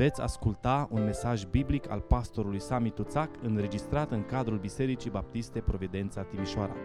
Veți 0.00 0.20
asculta 0.20 0.88
un 0.90 1.04
mesaj 1.04 1.44
biblic 1.44 1.90
al 1.90 2.00
pastorului 2.00 2.60
Sami 2.60 2.90
Tuțac 2.90 3.30
înregistrat 3.42 4.10
în 4.10 4.24
cadrul 4.24 4.58
Bisericii 4.58 5.10
Baptiste 5.10 5.60
Providența 5.60 6.22
Timișoara. 6.22 6.76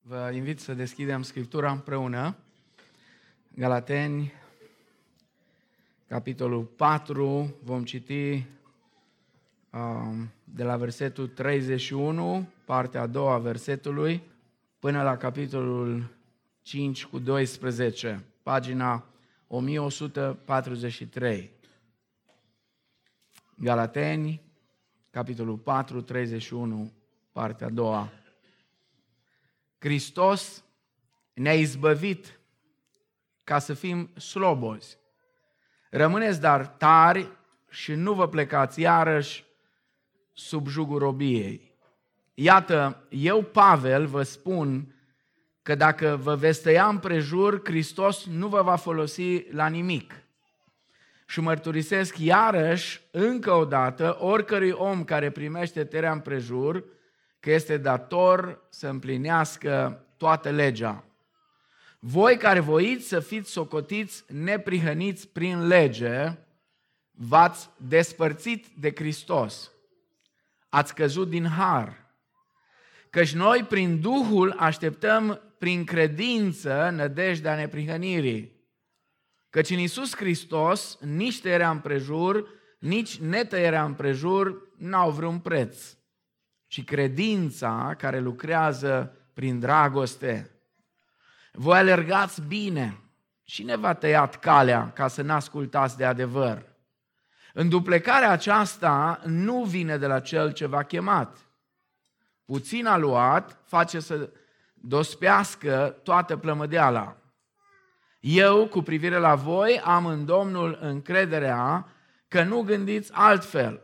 Vă 0.00 0.30
invit 0.34 0.60
să 0.60 0.74
deschidem 0.74 1.22
Scriptura 1.22 1.70
împreună. 1.70 2.36
Galateni, 3.54 4.32
capitolul 6.08 6.64
4, 6.64 7.54
vom 7.62 7.84
citi 7.84 8.46
um, 9.72 10.30
de 10.44 10.64
la 10.64 10.76
versetul 10.76 11.28
31, 11.28 12.48
partea 12.64 13.00
a 13.00 13.06
doua 13.06 13.34
a 13.34 13.38
versetului, 13.38 14.22
până 14.78 15.02
la 15.02 15.16
capitolul 15.16 16.12
5 16.64 17.04
cu 17.04 17.18
12, 17.18 18.24
pagina 18.42 19.04
1143. 19.46 21.50
Galateni, 23.56 24.42
capitolul 25.10 25.56
4, 25.56 26.00
31, 26.00 26.92
partea 27.32 27.66
a 27.66 27.70
doua. 27.70 28.10
Hristos 29.78 30.64
ne-a 31.34 31.54
izbăvit 31.54 32.40
ca 33.44 33.58
să 33.58 33.74
fim 33.74 34.10
slobozi. 34.16 34.98
Rămâneți 35.90 36.40
dar 36.40 36.66
tari 36.66 37.28
și 37.70 37.92
nu 37.92 38.14
vă 38.14 38.28
plecați 38.28 38.80
iarăși 38.80 39.44
sub 40.32 40.66
jugul 40.66 40.98
robiei. 40.98 41.72
Iată, 42.34 43.06
eu, 43.08 43.42
Pavel, 43.42 44.06
vă 44.06 44.22
spun 44.22 44.93
că 45.64 45.74
dacă 45.74 46.18
vă 46.22 46.34
veți 46.34 46.62
tăia 46.62 46.86
împrejur, 46.86 47.60
Hristos 47.64 48.24
nu 48.26 48.48
vă 48.48 48.62
va 48.62 48.76
folosi 48.76 49.50
la 49.50 49.66
nimic. 49.66 50.12
Și 51.26 51.40
mărturisesc 51.40 52.18
iarăși, 52.18 53.00
încă 53.10 53.52
o 53.52 53.64
dată, 53.64 54.16
oricărui 54.20 54.70
om 54.70 55.04
care 55.04 55.30
primește 55.30 55.84
tăierea 55.84 56.12
împrejur, 56.12 56.84
că 57.40 57.50
este 57.50 57.76
dator 57.76 58.66
să 58.70 58.88
împlinească 58.88 60.04
toată 60.16 60.50
legea. 60.50 61.04
Voi 61.98 62.36
care 62.36 62.60
voiți 62.60 63.08
să 63.08 63.20
fiți 63.20 63.50
socotiți 63.50 64.24
neprihăniți 64.28 65.28
prin 65.28 65.66
lege, 65.66 66.32
v-ați 67.10 67.70
despărțit 67.76 68.66
de 68.66 68.92
Hristos. 68.94 69.70
Ați 70.68 70.94
căzut 70.94 71.28
din 71.28 71.46
har. 71.46 72.03
Căci 73.14 73.34
noi, 73.34 73.64
prin 73.64 74.00
Duhul, 74.00 74.54
așteptăm 74.58 75.40
prin 75.58 75.84
credință 75.84 76.90
nădejdea 76.92 77.54
neprihănirii. 77.54 78.52
Căci 79.50 79.70
în 79.70 79.78
Iisus 79.78 80.16
Hristos 80.16 80.98
nici 81.00 81.40
tăierea 81.40 81.70
împrejur, 81.70 82.48
nici 82.78 83.18
netăierea 83.18 83.84
împrejur 83.84 84.72
n-au 84.78 85.10
vreun 85.10 85.38
preț, 85.38 85.96
ci 86.66 86.84
credința 86.84 87.94
care 87.98 88.20
lucrează 88.20 89.16
prin 89.34 89.58
dragoste. 89.58 90.50
Voi 91.52 91.78
alergați 91.78 92.42
bine. 92.42 93.00
Cine 93.42 93.76
v-a 93.76 93.94
tăiat 93.94 94.38
calea 94.38 94.92
ca 94.94 95.08
să 95.08 95.22
n-ascultați 95.22 95.96
de 95.96 96.04
adevăr? 96.04 96.66
Înduplecarea 97.52 98.30
aceasta 98.30 99.20
nu 99.24 99.64
vine 99.64 99.96
de 99.96 100.06
la 100.06 100.20
cel 100.20 100.52
ce 100.52 100.66
v-a 100.66 100.82
chemat. 100.82 101.43
Puțin 102.44 102.86
a 102.86 102.96
luat, 102.96 103.58
face 103.66 104.00
să 104.00 104.30
dospească 104.74 105.96
toată 106.02 106.36
plămădeala. 106.36 107.16
Eu, 108.20 108.66
cu 108.66 108.82
privire 108.82 109.16
la 109.16 109.34
voi, 109.34 109.80
am 109.80 110.06
în 110.06 110.24
Domnul 110.24 110.78
încrederea 110.80 111.88
că 112.28 112.42
nu 112.42 112.62
gândiți 112.62 113.12
altfel, 113.12 113.80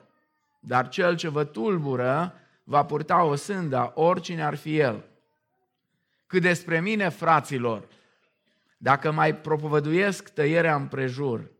dar 0.60 0.88
cel 0.88 1.16
ce 1.16 1.28
vă 1.28 1.44
tulbură 1.44 2.34
va 2.64 2.84
purta 2.84 3.22
o 3.22 3.34
sânda, 3.34 3.92
oricine 3.94 4.44
ar 4.44 4.54
fi 4.54 4.78
el. 4.78 5.04
Cât 6.26 6.42
despre 6.42 6.80
mine, 6.80 7.08
fraților, 7.08 7.88
dacă 8.76 9.10
mai 9.10 9.36
propovăduiesc 9.36 10.28
tăierea 10.28 10.74
împrejur, 10.74 11.50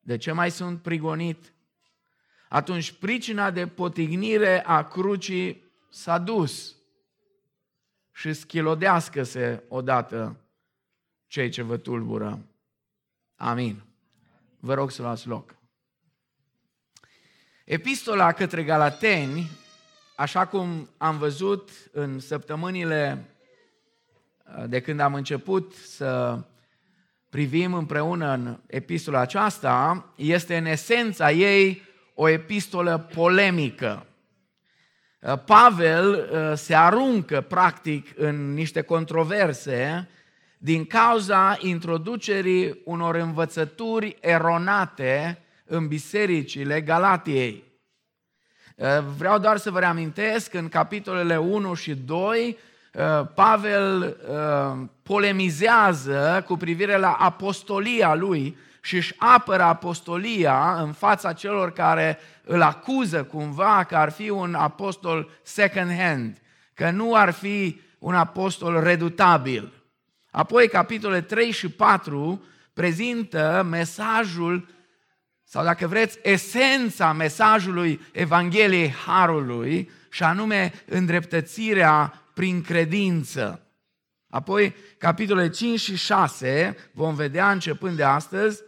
de 0.00 0.16
ce 0.16 0.32
mai 0.32 0.50
sunt 0.50 0.82
prigonit? 0.82 1.52
Atunci 2.48 2.92
pricina 2.92 3.50
de 3.50 3.66
potignire 3.66 4.64
a 4.66 4.84
crucii 4.84 5.65
s-a 5.96 6.18
dus 6.18 6.76
și 8.12 8.32
schilodească-se 8.32 9.62
odată 9.68 10.36
cei 11.26 11.48
ce 11.48 11.62
vă 11.62 11.76
tulbură. 11.76 12.38
Amin. 13.36 13.82
Vă 14.60 14.74
rog 14.74 14.90
să 14.90 15.02
luați 15.02 15.26
loc. 15.26 15.54
Epistola 17.64 18.32
către 18.32 18.64
Galateni, 18.64 19.50
așa 20.16 20.46
cum 20.46 20.88
am 20.96 21.18
văzut 21.18 21.70
în 21.92 22.18
săptămânile 22.18 23.28
uh, 24.58 24.64
de 24.68 24.80
când 24.80 25.00
am 25.00 25.14
început 25.14 25.74
să 25.74 26.42
privim 27.28 27.74
împreună 27.74 28.32
în 28.32 28.60
epistola 28.66 29.18
aceasta, 29.18 30.12
este 30.16 30.56
în 30.56 30.64
esența 30.64 31.30
ei 31.30 31.82
o 32.14 32.28
epistolă 32.28 32.98
polemică. 32.98 34.06
Uh, 35.20 35.38
Pavel 35.44 36.28
uh, 36.32 36.56
se 36.56 36.74
aruncă 36.74 37.40
practic 37.40 38.12
în 38.16 38.54
niște 38.54 38.80
controverse 38.80 40.08
din 40.58 40.84
cauza 40.84 41.56
introducerii 41.60 42.80
unor 42.84 43.14
învățături 43.14 44.16
eronate 44.20 45.42
în 45.64 45.88
bisericile 45.88 46.80
Galatiei. 46.80 47.64
Uh, 48.76 48.86
vreau 49.16 49.38
doar 49.38 49.56
să 49.56 49.70
vă 49.70 49.78
reamintesc 49.78 50.54
în 50.54 50.68
capitolele 50.68 51.36
1 51.38 51.74
și 51.74 51.94
2 51.94 52.56
Pavel 53.34 54.16
polemizează 55.02 56.44
cu 56.46 56.56
privire 56.56 56.96
la 56.96 57.12
apostolia 57.12 58.14
lui 58.14 58.56
și 58.86 58.96
își 58.96 59.14
apără 59.18 59.62
apostolia 59.62 60.80
în 60.80 60.92
fața 60.92 61.32
celor 61.32 61.72
care 61.72 62.18
îl 62.44 62.62
acuză 62.62 63.24
cumva 63.24 63.84
că 63.84 63.96
ar 63.96 64.10
fi 64.10 64.30
un 64.30 64.54
apostol 64.54 65.30
second 65.42 65.96
hand, 65.98 66.40
că 66.74 66.90
nu 66.90 67.14
ar 67.14 67.30
fi 67.30 67.80
un 67.98 68.14
apostol 68.14 68.82
redutabil. 68.82 69.72
Apoi, 70.30 70.68
capitole 70.68 71.20
3 71.20 71.50
și 71.50 71.68
4 71.68 72.44
prezintă 72.72 73.66
mesajul, 73.70 74.68
sau 75.44 75.64
dacă 75.64 75.86
vreți, 75.86 76.18
esența 76.22 77.12
mesajului 77.12 78.00
Evangheliei 78.12 78.94
Harului, 79.06 79.90
și 80.10 80.22
anume 80.22 80.72
îndreptățirea 80.86 82.22
prin 82.34 82.62
credință. 82.62 83.60
Apoi, 84.30 84.74
capitole 84.98 85.48
5 85.48 85.80
și 85.80 85.96
6, 85.96 86.76
vom 86.92 87.14
vedea 87.14 87.50
începând 87.50 87.96
de 87.96 88.04
astăzi, 88.04 88.64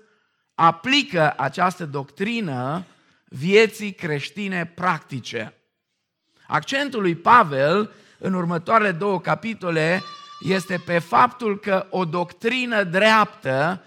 aplică 0.61 1.35
această 1.37 1.87
doctrină 1.87 2.85
vieții 3.25 3.93
creștine 3.93 4.67
practice. 4.67 5.55
Accentul 6.47 7.01
lui 7.01 7.15
Pavel 7.15 7.93
în 8.19 8.35
următoarele 8.35 8.93
două 8.93 9.21
capitole 9.21 10.03
este 10.41 10.83
pe 10.87 10.99
faptul 10.99 11.59
că 11.59 11.87
o 11.91 12.05
doctrină 12.05 12.83
dreaptă 12.83 13.83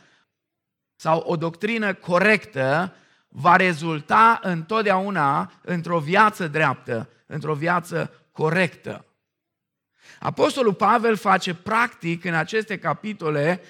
sau 0.96 1.20
o 1.20 1.36
doctrină 1.36 1.94
corectă 1.94 2.96
va 3.28 3.56
rezulta 3.56 4.40
întotdeauna 4.44 5.52
într-o 5.62 6.00
viață 6.00 6.48
dreaptă, 6.48 7.10
într-o 7.26 7.54
viață 7.54 8.12
corectă. 8.32 9.06
Apostolul 10.20 10.74
Pavel 10.74 11.16
face 11.16 11.54
practic 11.54 12.26
în 12.26 12.34
aceste 12.34 12.78
capitole 12.80 13.62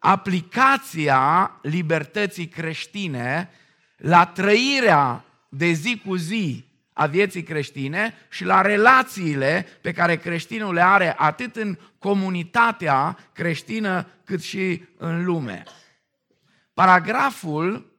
aplicația 0.00 1.50
libertății 1.62 2.48
creștine 2.48 3.50
la 3.96 4.26
trăirea 4.26 5.24
de 5.48 5.66
zi 5.66 6.02
cu 6.06 6.16
zi 6.16 6.64
a 6.92 7.06
vieții 7.06 7.42
creștine 7.42 8.14
și 8.28 8.44
la 8.44 8.60
relațiile 8.60 9.66
pe 9.80 9.92
care 9.92 10.16
creștinul 10.16 10.74
le 10.74 10.82
are 10.82 11.14
atât 11.16 11.56
în 11.56 11.78
comunitatea 11.98 13.18
creștină 13.32 14.06
cât 14.24 14.42
și 14.42 14.84
în 14.96 15.24
lume. 15.24 15.62
Paragraful 16.74 17.98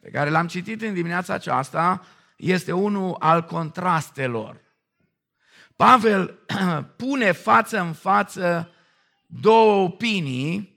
pe 0.00 0.10
care 0.10 0.30
l-am 0.30 0.46
citit 0.46 0.82
în 0.82 0.94
dimineața 0.94 1.34
aceasta 1.34 2.06
este 2.36 2.72
unul 2.72 3.16
al 3.18 3.44
contrastelor. 3.44 4.60
Pavel 5.76 6.38
pune 6.96 7.32
față 7.32 7.80
în 7.80 7.92
față 7.92 8.70
două 9.26 9.82
opinii 9.82 10.75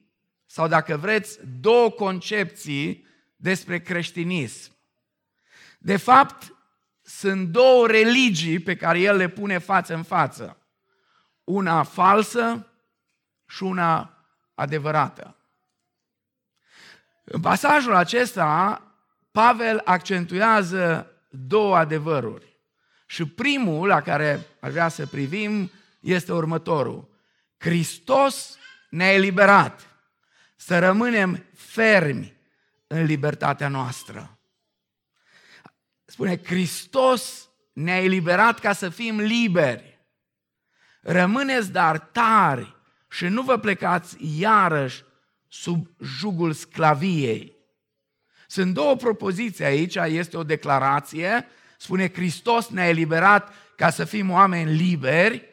sau 0.52 0.68
dacă 0.68 0.98
vreți, 0.98 1.40
două 1.60 1.90
concepții 1.92 3.06
despre 3.36 3.80
creștinism. 3.80 4.72
De 5.78 5.98
fapt, 5.98 6.56
sunt 7.02 7.48
două 7.48 7.88
religii 7.88 8.60
pe 8.60 8.76
care 8.76 9.00
el 9.00 9.16
le 9.16 9.28
pune 9.28 9.58
față 9.58 9.94
în 9.94 10.04
față. 10.04 10.58
Una 11.44 11.84
falsă 11.84 12.68
și 13.48 13.64
una 13.64 14.24
adevărată. 14.54 15.36
În 17.24 17.42
pasajul 17.42 17.96
acesta, 17.96 18.82
Pavel 19.32 19.82
accentuează 19.84 21.12
două 21.30 21.78
adevăruri. 21.78 22.58
Și 23.06 23.26
primul 23.26 23.88
la 23.88 24.02
care 24.02 24.48
aș 24.60 24.72
vrea 24.72 24.88
să 24.88 25.08
privim 25.08 25.72
este 26.00 26.34
următorul. 26.34 27.10
Hristos 27.58 28.58
ne-a 28.90 29.14
eliberat 29.14 29.89
să 30.70 30.80
rămânem 30.80 31.46
fermi 31.54 32.38
în 32.88 33.04
libertatea 33.04 33.68
noastră. 33.68 34.40
Spune, 36.06 36.40
Hristos 36.44 37.50
ne-a 37.74 38.04
eliberat 38.04 38.60
ca 38.60 38.74
să 38.74 38.90
fim 38.90 39.20
liberi. 39.20 40.00
Rămâneți 41.02 41.72
dar 41.72 42.00
tari 42.00 42.76
și 43.10 43.26
nu 43.26 43.42
vă 43.42 43.58
plecați 43.58 44.18
iarăși 44.40 45.04
sub 45.48 45.88
jugul 46.04 46.54
sclaviei. 46.54 47.56
Sunt 48.48 48.74
două 48.74 48.96
propoziții 48.96 49.66
aici, 49.66 49.96
este 49.96 50.38
o 50.38 50.44
declarație, 50.44 51.48
spune 51.78 52.14
Hristos 52.14 52.68
ne-a 52.68 52.88
eliberat 52.88 53.54
ca 53.76 53.90
să 53.90 54.06
fim 54.06 54.32
oameni 54.32 54.76
liberi 54.76 55.46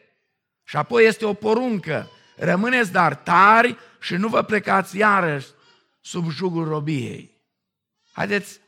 și 0.65 0.77
apoi 0.77 1.07
este 1.07 1.25
o 1.25 1.35
poruncă, 1.35 2.11
rămâneți 2.37 2.93
dar 2.93 3.15
tari 3.15 3.77
și 4.07 4.17
nu 4.17 4.29
vă 4.29 4.43
plecați 4.43 4.97
iarăși 4.97 5.49
sub 6.01 6.31
jugul 6.31 6.69
robiei. 6.69 7.41
Haideți 8.13 8.61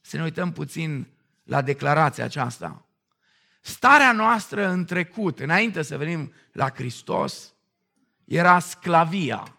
să 0.00 0.16
ne 0.16 0.22
uităm 0.22 0.52
puțin 0.52 1.06
la 1.42 1.62
declarația 1.62 2.24
aceasta. 2.24 2.86
Starea 3.60 4.12
noastră 4.12 4.66
în 4.66 4.84
trecut, 4.84 5.40
înainte 5.40 5.82
să 5.82 5.96
venim 5.96 6.32
la 6.52 6.70
Hristos, 6.70 7.54
era 8.24 8.58
sclavia. 8.58 9.56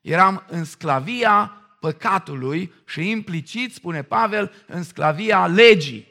Eram 0.00 0.44
în 0.48 0.64
sclavia 0.64 1.46
păcatului 1.80 2.72
și 2.86 3.10
implicit, 3.10 3.74
spune 3.74 4.02
Pavel, 4.02 4.52
în 4.66 4.82
sclavia 4.82 5.46
legii. 5.46 6.08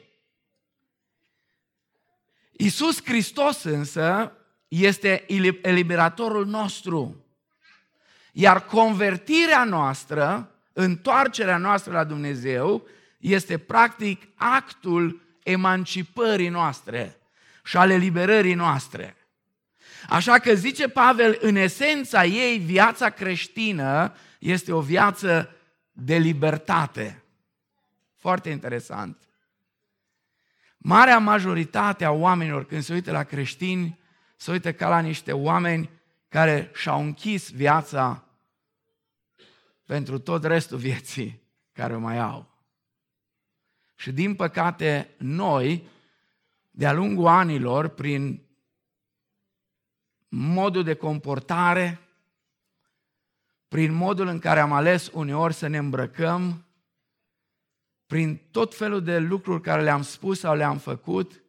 Iisus 2.52 3.04
Hristos 3.04 3.62
însă 3.62 4.32
este 4.68 5.24
eliberatorul 5.62 6.46
nostru. 6.46 7.23
Iar 8.36 8.64
convertirea 8.64 9.64
noastră, 9.64 10.50
întoarcerea 10.72 11.56
noastră 11.56 11.92
la 11.92 12.04
Dumnezeu, 12.04 12.86
este 13.18 13.58
practic 13.58 14.22
actul 14.34 15.22
emancipării 15.42 16.48
noastre 16.48 17.16
și 17.64 17.76
ale 17.76 17.96
liberării 17.96 18.54
noastre. 18.54 19.16
Așa 20.08 20.38
că 20.38 20.54
zice 20.54 20.88
Pavel, 20.88 21.38
în 21.40 21.56
esența 21.56 22.24
ei, 22.24 22.58
viața 22.58 23.10
creștină 23.10 24.14
este 24.38 24.72
o 24.72 24.80
viață 24.80 25.54
de 25.92 26.16
libertate. 26.16 27.22
Foarte 28.16 28.50
interesant. 28.50 29.18
Marea 30.76 31.18
majoritate 31.18 32.04
a 32.04 32.10
oamenilor, 32.10 32.66
când 32.66 32.82
se 32.82 32.92
uită 32.92 33.10
la 33.10 33.22
creștini, 33.22 33.98
se 34.36 34.50
uită 34.50 34.72
ca 34.72 34.88
la 34.88 34.98
niște 34.98 35.32
oameni 35.32 35.90
care 36.34 36.70
și-au 36.74 37.02
închis 37.02 37.50
viața 37.50 38.24
pentru 39.84 40.18
tot 40.18 40.44
restul 40.44 40.78
vieții 40.78 41.42
care 41.72 41.94
o 41.94 41.98
mai 41.98 42.18
au. 42.18 42.54
Și 43.94 44.12
din 44.12 44.34
păcate, 44.34 45.14
noi, 45.18 45.88
de-a 46.70 46.92
lungul 46.92 47.26
anilor, 47.26 47.88
prin 47.88 48.46
modul 50.28 50.82
de 50.82 50.94
comportare, 50.94 52.00
prin 53.68 53.92
modul 53.92 54.26
în 54.26 54.38
care 54.38 54.60
am 54.60 54.72
ales 54.72 55.10
uneori 55.12 55.54
să 55.54 55.66
ne 55.66 55.78
îmbrăcăm, 55.78 56.64
prin 58.06 58.40
tot 58.50 58.74
felul 58.74 59.02
de 59.02 59.18
lucruri 59.18 59.62
care 59.62 59.82
le-am 59.82 60.02
spus 60.02 60.38
sau 60.38 60.54
le-am 60.54 60.78
făcut, 60.78 61.42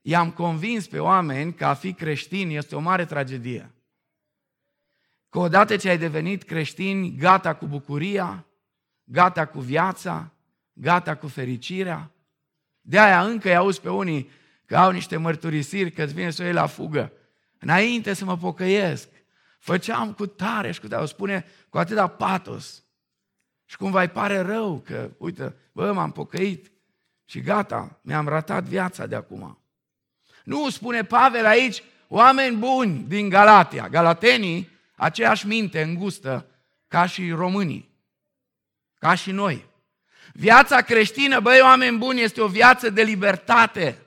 i-am 0.00 0.30
convins 0.30 0.86
pe 0.86 0.98
oameni 0.98 1.54
că 1.54 1.64
a 1.64 1.74
fi 1.74 1.92
creștin 1.92 2.50
este 2.50 2.76
o 2.76 2.80
mare 2.80 3.04
tragedie. 3.04 3.74
Că 5.30 5.38
odată 5.38 5.76
ce 5.76 5.88
ai 5.88 5.98
devenit 5.98 6.42
creștin, 6.42 7.16
gata 7.16 7.54
cu 7.54 7.66
bucuria, 7.66 8.46
gata 9.04 9.46
cu 9.46 9.60
viața, 9.60 10.32
gata 10.72 11.16
cu 11.16 11.28
fericirea. 11.28 12.10
De 12.80 12.98
aia 12.98 13.24
încă 13.24 13.48
îi 13.48 13.56
auzi 13.56 13.80
pe 13.80 13.90
unii 13.90 14.30
că 14.66 14.76
au 14.76 14.90
niște 14.90 15.16
mărturisiri, 15.16 15.90
că 15.90 16.02
îți 16.02 16.14
vine 16.14 16.30
să 16.30 16.42
o 16.42 16.44
iei 16.44 16.54
la 16.54 16.66
fugă. 16.66 17.12
Înainte 17.58 18.12
să 18.12 18.24
mă 18.24 18.36
pocăiesc, 18.36 19.08
făceam 19.58 20.12
cu 20.12 20.26
tare 20.26 20.70
și 20.70 20.80
cu 20.80 20.88
tare, 20.88 21.02
o 21.02 21.06
spune 21.06 21.46
cu 21.68 21.78
atâta 21.78 22.06
patos. 22.06 22.84
Și 23.64 23.76
cumva 23.76 24.00
îi 24.00 24.08
pare 24.08 24.38
rău 24.38 24.82
că, 24.84 25.10
uite, 25.18 25.54
bă, 25.72 25.92
m-am 25.92 26.12
pocăit 26.12 26.72
și 27.24 27.40
gata, 27.40 28.00
mi-am 28.02 28.28
ratat 28.28 28.64
viața 28.64 29.06
de 29.06 29.14
acum. 29.14 29.58
Nu, 30.44 30.70
spune 30.70 31.04
Pavel 31.04 31.46
aici, 31.46 31.82
oameni 32.08 32.56
buni 32.56 33.04
din 33.08 33.28
Galatia, 33.28 33.88
galatenii, 33.88 34.68
aceeași 35.00 35.46
minte 35.46 35.82
îngustă 35.82 36.46
ca 36.88 37.06
și 37.06 37.30
românii, 37.30 37.90
ca 38.98 39.14
și 39.14 39.30
noi. 39.30 39.66
Viața 40.32 40.80
creștină, 40.80 41.40
băi, 41.40 41.60
oameni 41.62 41.98
buni, 41.98 42.20
este 42.20 42.40
o 42.40 42.46
viață 42.46 42.90
de 42.90 43.02
libertate. 43.02 43.98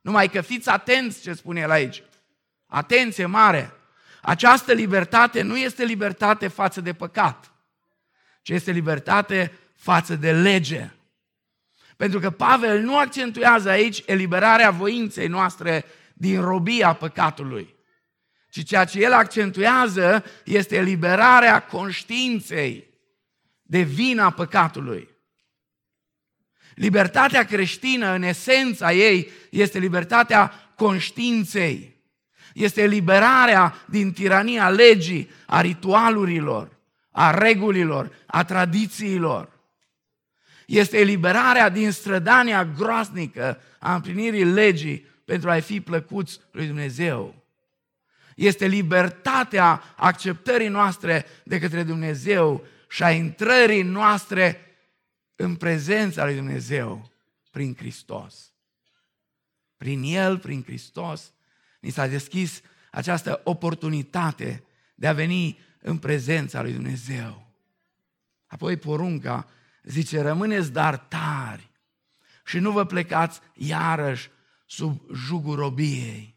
Numai 0.00 0.28
că 0.28 0.40
fiți 0.40 0.68
atenți 0.68 1.20
ce 1.20 1.32
spune 1.32 1.60
el 1.60 1.70
aici. 1.70 2.02
Atenție 2.66 3.26
mare! 3.26 3.72
Această 4.22 4.72
libertate 4.72 5.42
nu 5.42 5.56
este 5.56 5.84
libertate 5.84 6.48
față 6.48 6.80
de 6.80 6.92
păcat, 6.92 7.52
ci 8.42 8.48
este 8.48 8.70
libertate 8.70 9.52
față 9.76 10.16
de 10.16 10.32
lege. 10.32 10.90
Pentru 11.96 12.18
că 12.18 12.30
Pavel 12.30 12.80
nu 12.80 12.98
accentuează 12.98 13.68
aici 13.68 14.02
eliberarea 14.06 14.70
voinței 14.70 15.28
noastre 15.28 15.84
din 16.12 16.40
robia 16.40 16.92
păcatului, 16.92 17.73
ci 18.54 18.64
ceea 18.64 18.84
ce 18.84 19.00
el 19.00 19.12
accentuează 19.12 20.24
este 20.44 20.76
eliberarea 20.76 21.62
conștiinței 21.62 22.88
de 23.62 23.80
vina 23.80 24.30
păcatului. 24.30 25.08
Libertatea 26.74 27.44
creștină, 27.44 28.12
în 28.12 28.22
esența 28.22 28.92
ei, 28.92 29.30
este 29.50 29.78
libertatea 29.78 30.52
conștiinței. 30.76 32.02
Este 32.52 32.82
eliberarea 32.82 33.74
din 33.86 34.12
tirania 34.12 34.70
legii, 34.70 35.30
a 35.46 35.60
ritualurilor, 35.60 36.76
a 37.10 37.30
regulilor, 37.30 38.14
a 38.26 38.44
tradițiilor. 38.44 39.60
Este 40.66 40.98
eliberarea 40.98 41.68
din 41.68 41.90
strădania 41.90 42.64
groasnică 42.64 43.60
a 43.78 43.94
împlinirii 43.94 44.44
legii 44.44 45.06
pentru 45.24 45.50
a 45.50 45.60
fi 45.60 45.80
plăcuți 45.80 46.40
lui 46.50 46.66
Dumnezeu. 46.66 47.43
Este 48.34 48.66
libertatea 48.66 49.82
acceptării 49.96 50.68
noastre 50.68 51.26
de 51.44 51.58
către 51.58 51.82
Dumnezeu 51.82 52.66
și 52.88 53.02
a 53.02 53.10
intrării 53.10 53.82
noastre 53.82 54.60
în 55.36 55.56
prezența 55.56 56.24
lui 56.24 56.34
Dumnezeu 56.34 57.10
prin 57.50 57.74
Hristos. 57.74 58.52
Prin 59.76 60.02
El, 60.02 60.38
prin 60.38 60.62
Hristos, 60.62 61.32
ni 61.80 61.90
s-a 61.90 62.06
deschis 62.06 62.60
această 62.90 63.40
oportunitate 63.44 64.64
de 64.94 65.06
a 65.06 65.12
veni 65.12 65.58
în 65.80 65.98
prezența 65.98 66.62
lui 66.62 66.72
Dumnezeu. 66.72 67.46
Apoi 68.46 68.76
porunca 68.76 69.48
zice, 69.82 70.20
rămâneți 70.20 70.72
dar 70.72 70.96
tari 70.96 71.70
și 72.44 72.58
nu 72.58 72.70
vă 72.70 72.84
plecați 72.84 73.40
iarăși 73.54 74.30
sub 74.66 75.00
jugul 75.14 75.56
robiei. 75.56 76.33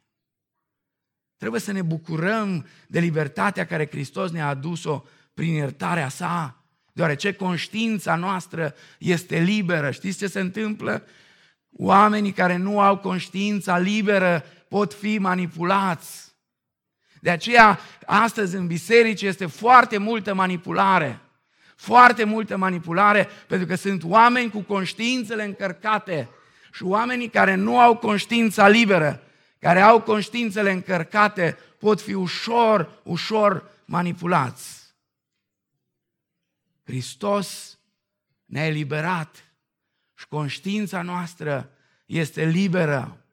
Trebuie 1.37 1.61
să 1.61 1.71
ne 1.71 1.81
bucurăm 1.81 2.65
de 2.87 2.99
libertatea 2.99 3.65
care 3.65 3.87
Hristos 3.87 4.31
ne-a 4.31 4.47
adus-o 4.47 5.03
prin 5.33 5.53
iertarea 5.53 6.09
sa, 6.09 6.63
deoarece 6.93 7.33
conștiința 7.33 8.15
noastră 8.15 8.73
este 8.99 9.39
liberă. 9.39 9.91
Știți 9.91 10.17
ce 10.17 10.27
se 10.27 10.39
întâmplă? 10.39 11.03
Oamenii 11.71 12.31
care 12.31 12.55
nu 12.55 12.79
au 12.79 12.97
conștiința 12.97 13.77
liberă 13.77 14.43
pot 14.67 14.93
fi 14.93 15.17
manipulați. 15.17 16.35
De 17.21 17.29
aceea, 17.29 17.79
astăzi 18.05 18.55
în 18.55 18.67
biserici 18.67 19.21
este 19.21 19.45
foarte 19.45 19.97
multă 19.97 20.33
manipulare. 20.33 21.19
Foarte 21.75 22.23
multă 22.23 22.57
manipulare, 22.57 23.27
pentru 23.47 23.67
că 23.67 23.75
sunt 23.75 24.03
oameni 24.03 24.49
cu 24.49 24.59
conștiințele 24.59 25.43
încărcate 25.43 26.29
și 26.73 26.83
oamenii 26.83 27.29
care 27.29 27.55
nu 27.55 27.79
au 27.79 27.95
conștiința 27.97 28.67
liberă, 28.67 29.21
care 29.59 29.81
au 29.81 30.01
conștiințele 30.01 30.71
încărcate, 30.71 31.57
pot 31.79 32.01
fi 32.01 32.13
ușor, 32.13 33.01
ușor 33.03 33.69
manipulați. 33.85 34.95
Hristos 36.83 37.79
ne-a 38.45 38.65
eliberat 38.65 39.51
și 40.15 40.27
conștiința 40.27 41.01
noastră 41.01 41.69
este 42.05 42.45
liberă. 42.45 43.25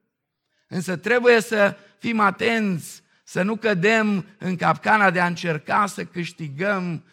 Însă 0.68 0.96
trebuie 0.96 1.40
să 1.40 1.76
fim 1.98 2.20
atenți, 2.20 3.02
să 3.24 3.42
nu 3.42 3.56
cădem 3.56 4.26
în 4.38 4.56
capcana 4.56 5.10
de 5.10 5.20
a 5.20 5.26
încerca 5.26 5.86
să 5.86 6.04
câștigăm 6.04 7.04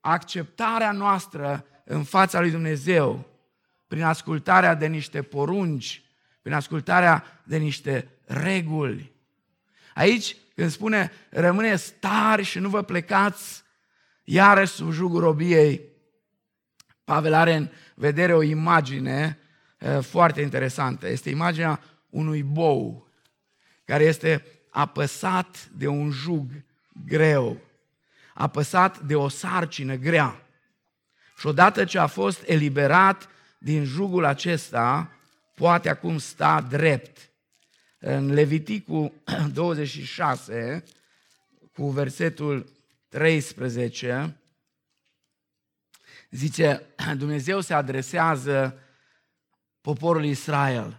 acceptarea 0.00 0.92
noastră 0.92 1.66
în 1.84 2.04
fața 2.04 2.40
lui 2.40 2.50
Dumnezeu, 2.50 3.26
prin 3.86 4.02
ascultarea 4.02 4.74
de 4.74 4.86
niște 4.86 5.22
porunci, 5.22 6.02
prin 6.42 6.54
ascultarea 6.54 7.42
de 7.44 7.56
niște 7.56 8.08
reguli. 8.24 9.12
Aici, 9.94 10.36
când 10.54 10.70
spune, 10.70 11.12
rămâne 11.30 11.76
stari 11.76 12.42
și 12.42 12.58
nu 12.58 12.68
vă 12.68 12.82
plecați 12.82 13.62
iarăși 14.24 14.72
sub 14.72 14.90
jugul 14.90 15.20
robiei, 15.20 15.90
Pavel 17.04 17.34
are 17.34 17.54
în 17.54 17.68
vedere 17.94 18.34
o 18.34 18.42
imagine 18.42 19.38
uh, 19.78 19.98
foarte 20.00 20.40
interesantă. 20.40 21.08
Este 21.08 21.30
imaginea 21.30 21.80
unui 22.10 22.42
bou 22.42 23.08
care 23.84 24.04
este 24.04 24.46
apăsat 24.70 25.68
de 25.68 25.86
un 25.86 26.10
jug 26.10 26.50
greu, 27.06 27.60
apăsat 28.34 28.98
de 28.98 29.14
o 29.14 29.28
sarcină 29.28 29.94
grea. 29.94 30.46
Și 31.38 31.46
odată 31.46 31.84
ce 31.84 31.98
a 31.98 32.06
fost 32.06 32.42
eliberat 32.46 33.28
din 33.58 33.84
jugul 33.84 34.24
acesta, 34.24 35.10
poate 35.54 35.88
acum 35.88 36.18
sta 36.18 36.60
drept. 36.60 37.30
În 37.98 38.32
Leviticul 38.32 39.12
26, 39.52 40.84
cu 41.72 41.88
versetul 41.88 42.72
13, 43.08 44.36
zice, 46.30 46.86
Dumnezeu 47.16 47.60
se 47.60 47.74
adresează 47.74 48.78
poporului 49.80 50.30
Israel. 50.30 50.96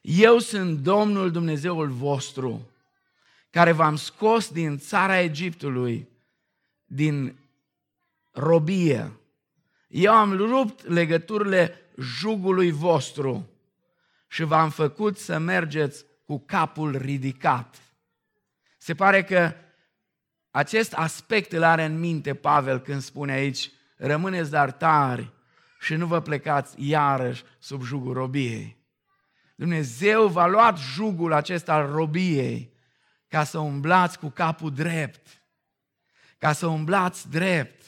Eu 0.00 0.38
sunt 0.38 0.78
Domnul 0.78 1.30
Dumnezeul 1.30 1.88
vostru, 1.88 2.70
care 3.50 3.72
v-am 3.72 3.96
scos 3.96 4.50
din 4.50 4.78
țara 4.78 5.20
Egiptului, 5.20 6.08
din 6.84 7.36
robie. 8.30 9.12
Eu 9.88 10.12
am 10.12 10.36
rupt 10.36 10.86
legăturile 10.86 11.80
jugului 11.98 12.70
vostru 12.70 13.51
și 14.32 14.42
v-am 14.42 14.70
făcut 14.70 15.18
să 15.18 15.38
mergeți 15.38 16.04
cu 16.24 16.38
capul 16.38 16.96
ridicat. 16.96 17.76
Se 18.78 18.94
pare 18.94 19.24
că 19.24 19.54
acest 20.50 20.92
aspect 20.92 21.52
îl 21.52 21.62
are 21.62 21.84
în 21.84 21.98
minte 21.98 22.34
Pavel 22.34 22.80
când 22.80 23.02
spune 23.02 23.32
aici, 23.32 23.70
rămâneți 23.96 24.50
dar 24.50 24.70
tari 24.70 25.32
și 25.80 25.94
nu 25.94 26.06
vă 26.06 26.20
plecați 26.20 26.74
iarăși 26.88 27.44
sub 27.58 27.82
jugul 27.82 28.12
robiei. 28.12 28.76
Dumnezeu 29.54 30.28
v-a 30.28 30.46
luat 30.46 30.78
jugul 30.78 31.32
acesta 31.32 31.74
al 31.74 31.90
robiei 31.90 32.72
ca 33.28 33.44
să 33.44 33.58
umblați 33.58 34.18
cu 34.18 34.28
capul 34.28 34.72
drept, 34.72 35.42
ca 36.38 36.52
să 36.52 36.66
umblați 36.66 37.30
drept, 37.30 37.84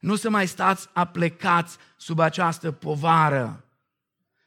nu 0.00 0.16
să 0.16 0.30
mai 0.30 0.46
stați 0.46 0.88
aplecați 0.92 1.76
sub 1.96 2.18
această 2.18 2.72
povară. 2.72 3.64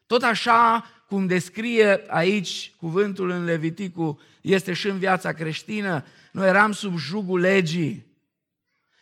Tot 0.05 0.23
așa 0.23 0.85
cum 1.07 1.25
descrie 1.25 2.03
aici 2.07 2.71
cuvântul 2.77 3.29
în 3.29 3.43
Leviticu, 3.43 4.19
este 4.41 4.73
și 4.73 4.87
în 4.87 4.97
viața 4.97 5.33
creștină, 5.33 6.05
noi 6.31 6.47
eram 6.47 6.71
sub 6.71 6.97
jugul 6.97 7.39
legii, 7.39 8.05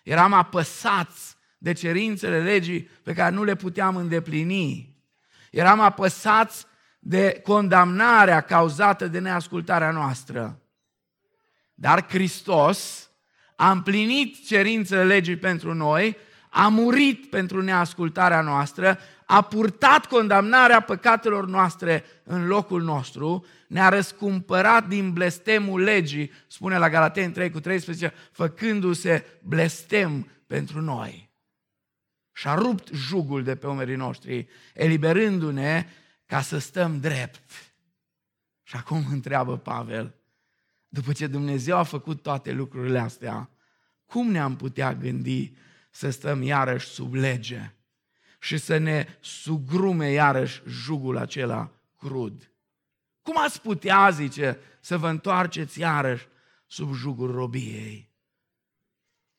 eram 0.04 0.34
apăsați 0.34 1.36
de 1.58 1.74
cerințele 1.74 2.44
legii 2.44 2.82
pe 2.82 3.14
care 3.14 3.36
nu 3.36 3.44
le 3.44 3.56
puteam 3.56 3.96
îndeplini. 3.96 4.96
Eram 5.52 5.80
apăsați 5.80 6.66
de 7.00 7.42
condamnarea 7.44 8.42
cauzată 8.42 9.08
de 9.08 9.20
neascultarea 9.20 9.92
noastră. 9.92 10.62
Dar 11.74 12.06
Hristos 12.10 13.10
a 13.56 13.72
împlinit 13.72 14.48
cerințele 14.48 15.04
legii 15.04 15.38
pentru 15.38 15.74
noi, 15.74 16.18
a 16.58 16.68
murit 16.68 17.26
pentru 17.30 17.62
neascultarea 17.62 18.42
noastră, 18.42 19.00
a 19.26 19.42
purtat 19.42 20.06
condamnarea 20.06 20.80
păcatelor 20.80 21.48
noastre 21.48 22.04
în 22.24 22.48
locul 22.48 22.82
nostru, 22.82 23.46
ne-a 23.68 23.90
răscumpărat 23.90 24.88
din 24.88 25.14
blestemul 25.14 25.82
legii, 25.82 26.32
spune 26.48 26.78
la 26.78 26.90
Galateni 26.90 27.34
3 27.34 27.50
cu 27.50 27.60
13, 27.60 28.14
făcându-se 28.32 29.26
blestem 29.42 30.28
pentru 30.48 30.82
noi. 30.82 31.30
Și-a 32.32 32.54
rupt 32.54 32.88
jugul 32.94 33.44
de 33.44 33.56
pe 33.56 33.68
umerii 33.68 33.96
noștri, 33.96 34.48
eliberându-ne 34.74 35.88
ca 36.26 36.42
să 36.42 36.58
stăm 36.58 37.00
drept. 37.00 37.74
Și 38.64 38.76
acum 38.76 39.06
întreabă 39.12 39.58
Pavel, 39.58 40.16
după 40.88 41.12
ce 41.12 41.28
Dumnezeu 41.28 41.78
a 41.78 41.84
făcut 41.84 42.22
toate 42.22 42.52
lucrurile 42.52 43.00
astea, 43.00 43.50
cum 44.06 44.32
ne-am 44.32 44.56
putea 44.56 44.94
gândi 44.94 45.54
să 45.96 46.10
stăm 46.10 46.42
iarăși 46.42 46.88
sub 46.88 47.14
lege 47.14 47.74
și 48.40 48.58
să 48.58 48.78
ne 48.78 49.18
sugrume 49.20 50.12
iarăși 50.12 50.62
jugul 50.68 51.18
acela 51.18 51.72
crud? 51.98 52.52
Cum 53.22 53.38
ați 53.38 53.62
putea, 53.62 54.10
zice, 54.10 54.60
să 54.80 54.98
vă 54.98 55.10
întoarceți 55.10 55.80
iarăși 55.80 56.28
sub 56.68 56.94
jugul 56.94 57.32
robiei? 57.32 58.10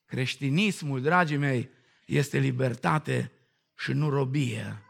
Creștinismul, 0.05 1.01
dragii 1.01 1.37
mei, 1.37 1.69
este 2.05 2.37
libertate 2.37 3.31
și 3.75 3.91
nu 3.91 4.09
robie. 4.09 4.81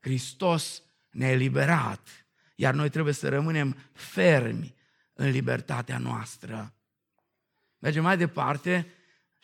Hristos 0.00 0.82
ne-a 1.10 1.30
eliberat, 1.30 2.26
iar 2.54 2.74
noi 2.74 2.88
trebuie 2.88 3.14
să 3.14 3.28
rămânem 3.28 3.76
fermi 3.92 4.74
în 5.12 5.30
libertatea 5.30 5.98
noastră. 5.98 6.74
Mergem 7.78 8.02
mai 8.02 8.16
departe 8.16 8.92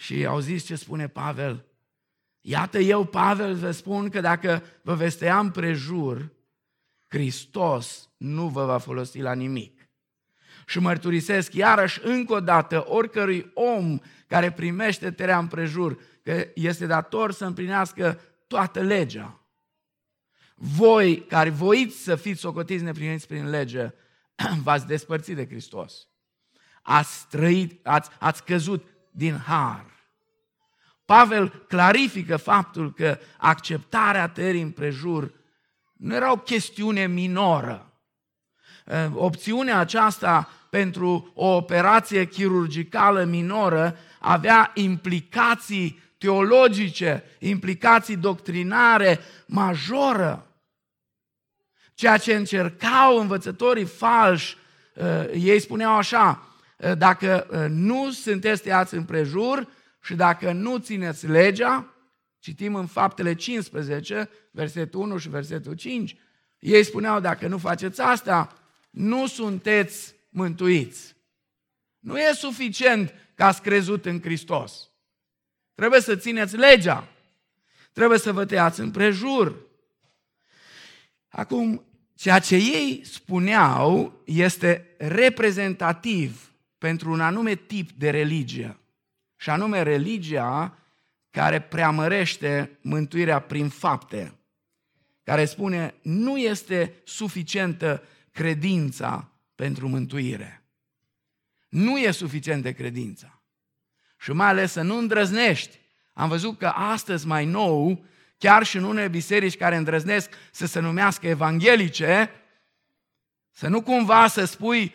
și 0.00 0.26
auziți 0.26 0.64
ce 0.64 0.75
spune 0.75 1.09
Pavel. 1.09 1.64
Iată 2.40 2.78
eu, 2.78 3.04
Pavel, 3.04 3.54
vă 3.54 3.71
spun 3.71 4.09
că 4.09 4.21
dacă 4.21 4.62
vă 4.83 4.95
veți 4.95 5.19
tăia 5.19 5.38
împrejur, 5.38 6.33
Hristos 7.09 8.11
nu 8.16 8.49
vă 8.49 8.64
va 8.64 8.78
folosi 8.78 9.21
la 9.21 9.33
nimic. 9.33 9.88
Și 10.66 10.78
mărturisesc 10.78 11.54
iarăși 11.54 12.00
încă 12.02 12.33
o 12.33 12.40
dată 12.40 12.85
oricărui 12.88 13.50
om 13.54 13.99
care 14.26 14.52
primește 14.52 15.11
tăria 15.11 15.38
împrejur 15.38 16.00
că 16.23 16.47
este 16.54 16.87
dator 16.87 17.33
să 17.33 17.45
împlinească 17.45 18.21
toată 18.47 18.80
legea. 18.80 19.40
Voi 20.54 21.25
care 21.25 21.50
voiți 21.50 21.97
să 21.97 22.16
fiți 22.16 22.40
socotiți 22.40 22.85
neprimiți 22.85 23.26
prin 23.26 23.50
lege, 23.50 23.92
v-ați 24.64 24.87
despărțit 24.87 25.37
de 25.37 25.47
Hristos. 25.47 26.09
Ați 26.83 27.28
trăit, 27.28 27.87
ați, 27.87 28.11
ați 28.19 28.45
căzut 28.45 28.88
din 29.11 29.37
har. 29.37 29.85
Pavel 31.05 31.49
clarifică 31.49 32.37
faptul 32.37 32.93
că 32.93 33.19
acceptarea 33.37 34.29
tării 34.29 34.62
împrejur 34.62 35.33
nu 35.93 36.14
era 36.14 36.33
o 36.33 36.37
chestiune 36.37 37.07
minoră. 37.07 37.93
Opțiunea 39.14 39.79
aceasta 39.79 40.49
pentru 40.71 41.33
o 41.35 41.47
operație 41.47 42.26
chirurgicală 42.26 43.25
minoră 43.25 43.97
avea 44.19 44.71
implicații 44.75 46.02
teologice, 46.19 47.25
implicații 47.38 48.17
doctrinare 48.17 49.21
majoră. 49.47 50.47
Ceea 51.95 52.17
ce 52.17 52.35
încercau 52.35 53.19
învățătorii 53.19 53.85
falși, 53.85 54.57
uh, 54.95 55.31
ei 55.33 55.61
spuneau 55.61 55.97
așa, 55.97 56.43
uh, 56.43 56.50
dacă 56.99 57.47
uh, 57.51 57.67
nu 57.69 58.11
sunteți 58.11 58.63
tăiați 58.63 58.95
împrejur 58.95 59.69
și 60.03 60.15
dacă 60.15 60.53
nu 60.53 60.79
țineți 60.79 61.27
legea, 61.27 61.95
citim 62.39 62.75
în 62.75 62.87
faptele 62.87 63.35
15, 63.35 64.31
versetul 64.51 65.01
1 65.01 65.19
și 65.19 65.29
versetul 65.29 65.75
5, 65.75 66.17
ei 66.59 66.85
spuneau, 66.85 67.21
dacă 67.21 67.47
nu 67.47 67.59
faceți 67.59 68.01
asta, 68.01 68.59
nu 68.91 69.27
sunteți 69.27 70.15
mântuiți. 70.29 71.17
Nu 71.99 72.19
e 72.19 72.33
suficient 72.33 73.15
că 73.35 73.45
ați 73.45 73.63
crezut 73.63 74.07
în 74.07 74.21
Hristos. 74.21 74.91
Trebuie 75.75 76.01
să 76.01 76.17
țineți 76.17 76.57
legea. 76.57 77.09
Trebuie 77.93 78.19
să 78.19 78.33
vă 78.33 78.45
tăiați 78.45 78.81
împrejur. 78.81 79.67
Acum, 81.29 81.85
ceea 82.15 82.39
ce 82.39 82.57
ei 82.57 83.01
spuneau 83.05 84.23
este 84.25 84.95
reprezentativ 84.99 86.50
pentru 86.81 87.11
un 87.11 87.21
anume 87.21 87.55
tip 87.55 87.91
de 87.91 88.11
religie. 88.11 88.79
Și 89.37 89.51
anume 89.51 89.83
religia 89.83 90.79
care 91.31 91.61
preamărește 91.61 92.79
mântuirea 92.81 93.39
prin 93.39 93.69
fapte. 93.69 94.35
Care 95.23 95.45
spune, 95.45 95.95
nu 96.03 96.39
este 96.39 96.95
suficientă 97.05 98.03
credința 98.33 99.31
pentru 99.55 99.89
mântuire. 99.89 100.65
Nu 101.69 101.99
e 101.99 102.11
suficient 102.11 102.63
de 102.63 102.73
credința. 102.73 103.43
Și 104.19 104.33
mai 104.33 104.47
ales 104.47 104.73
să 104.73 104.83
nu 104.83 104.99
îndrăznești. 104.99 105.79
Am 106.13 106.29
văzut 106.29 106.59
că 106.59 106.67
astăzi 106.67 107.27
mai 107.27 107.45
nou, 107.45 108.05
chiar 108.39 108.65
și 108.65 108.77
în 108.77 108.85
unele 108.85 109.09
biserici 109.09 109.57
care 109.57 109.77
îndrăznesc 109.77 110.31
să 110.51 110.67
se 110.67 110.81
numească 110.81 111.27
evanghelice, 111.27 112.31
să 113.51 113.69
nu 113.69 113.83
cumva 113.83 114.27
să 114.27 114.45
spui 114.45 114.95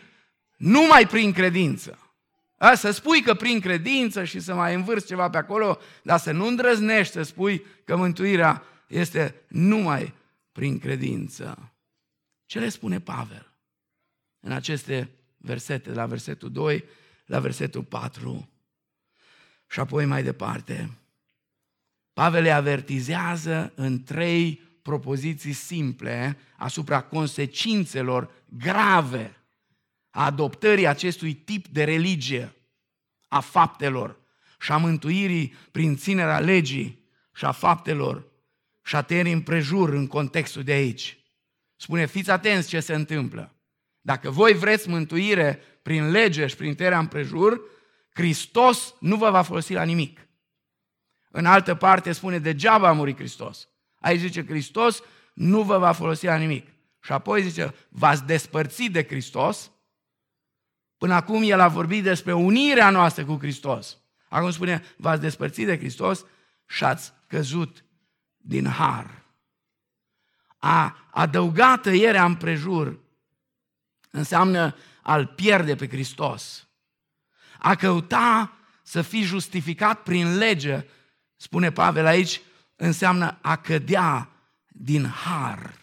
numai 0.56 1.06
prin 1.06 1.32
credință. 1.32 1.98
A, 2.58 2.74
să 2.74 2.90
spui 2.90 3.22
că 3.22 3.34
prin 3.34 3.60
credință 3.60 4.24
și 4.24 4.40
să 4.40 4.54
mai 4.54 4.74
învârți 4.74 5.06
ceva 5.06 5.30
pe 5.30 5.36
acolo, 5.36 5.78
dar 6.02 6.18
să 6.18 6.32
nu 6.32 6.46
îndrăznești 6.46 7.12
să 7.12 7.22
spui 7.22 7.64
că 7.84 7.96
mântuirea 7.96 8.62
este 8.88 9.34
numai 9.48 10.14
prin 10.52 10.78
credință. 10.78 11.72
Ce 12.46 12.58
le 12.58 12.68
spune 12.68 13.00
Pavel 13.00 13.46
în 14.40 14.52
aceste 14.52 15.10
versete, 15.36 15.92
la 15.92 16.06
versetul 16.06 16.50
2, 16.50 16.84
la 17.26 17.40
versetul 17.40 17.82
4 17.82 18.48
și 19.68 19.80
apoi 19.80 20.04
mai 20.04 20.22
departe? 20.22 20.90
Pavel 22.12 22.42
le 22.42 22.50
avertizează 22.50 23.72
în 23.74 24.02
trei 24.02 24.60
propoziții 24.82 25.52
simple 25.52 26.38
asupra 26.56 27.00
consecințelor 27.00 28.30
grave 28.58 29.36
a 30.16 30.24
adoptării 30.24 30.86
acestui 30.86 31.34
tip 31.34 31.68
de 31.68 31.84
religie, 31.84 32.54
a 33.28 33.40
faptelor 33.40 34.18
și 34.60 34.72
a 34.72 34.76
mântuirii 34.76 35.54
prin 35.70 35.96
ținerea 35.96 36.40
legii 36.40 37.08
și 37.34 37.44
a 37.44 37.52
faptelor 37.52 38.26
și 38.84 38.96
a 38.96 39.02
tăierii 39.02 39.32
împrejur 39.32 39.88
în 39.88 40.06
contextul 40.06 40.62
de 40.62 40.72
aici. 40.72 41.18
Spune, 41.76 42.06
fiți 42.06 42.30
atenți 42.30 42.68
ce 42.68 42.80
se 42.80 42.94
întâmplă. 42.94 43.54
Dacă 44.00 44.30
voi 44.30 44.52
vreți 44.52 44.88
mântuire 44.88 45.62
prin 45.82 46.10
lege 46.10 46.46
și 46.46 46.56
prin 46.56 46.74
tăierea 46.74 46.98
împrejur, 46.98 47.60
Hristos 48.14 48.94
nu 49.00 49.16
vă 49.16 49.30
va 49.30 49.42
folosi 49.42 49.72
la 49.72 49.82
nimic. 49.82 50.28
În 51.30 51.46
altă 51.46 51.74
parte 51.74 52.12
spune, 52.12 52.38
degeaba 52.38 52.88
a 52.88 52.92
murit 52.92 53.16
Hristos. 53.16 53.68
Aici 54.00 54.20
zice, 54.20 54.44
Hristos 54.46 55.02
nu 55.34 55.62
vă 55.62 55.78
va 55.78 55.92
folosi 55.92 56.24
la 56.24 56.36
nimic. 56.36 56.66
Și 57.02 57.12
apoi 57.12 57.42
zice, 57.42 57.74
v-ați 57.88 58.24
despărțit 58.24 58.92
de 58.92 59.04
Hristos. 59.04 59.70
Până 61.06 61.18
acum 61.18 61.42
el 61.42 61.60
a 61.60 61.68
vorbit 61.68 62.02
despre 62.02 62.32
unirea 62.32 62.90
noastră 62.90 63.24
cu 63.24 63.36
Hristos. 63.38 63.98
Acum 64.28 64.50
spune, 64.50 64.84
v-ați 64.96 65.20
despărțit 65.20 65.66
de 65.66 65.78
Hristos 65.78 66.24
și 66.66 66.84
ați 66.84 67.12
căzut 67.26 67.84
din 68.36 68.66
har. 68.66 69.24
A 70.58 70.96
adăuga 71.10 71.76
tăierea 71.76 72.24
împrejur 72.24 73.00
înseamnă 74.10 74.76
al 75.02 75.26
pierde 75.26 75.74
pe 75.74 75.88
Hristos. 75.88 76.68
A 77.58 77.74
căuta 77.74 78.52
să 78.82 79.02
fii 79.02 79.22
justificat 79.22 80.02
prin 80.02 80.36
lege, 80.36 80.86
spune 81.36 81.72
Pavel 81.72 82.06
aici, 82.06 82.40
înseamnă 82.76 83.38
a 83.42 83.56
cădea 83.56 84.30
din 84.68 85.06
har. 85.06 85.74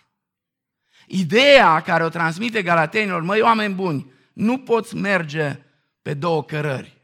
Ideea 1.07 1.81
care 1.81 2.03
o 2.03 2.09
transmite 2.09 2.61
galatenilor, 2.61 3.21
măi 3.21 3.41
oameni 3.41 3.73
buni, 3.73 4.12
nu 4.33 4.57
poți 4.57 4.95
merge 4.95 5.59
pe 6.01 6.13
două 6.13 6.43
cărări. 6.43 7.01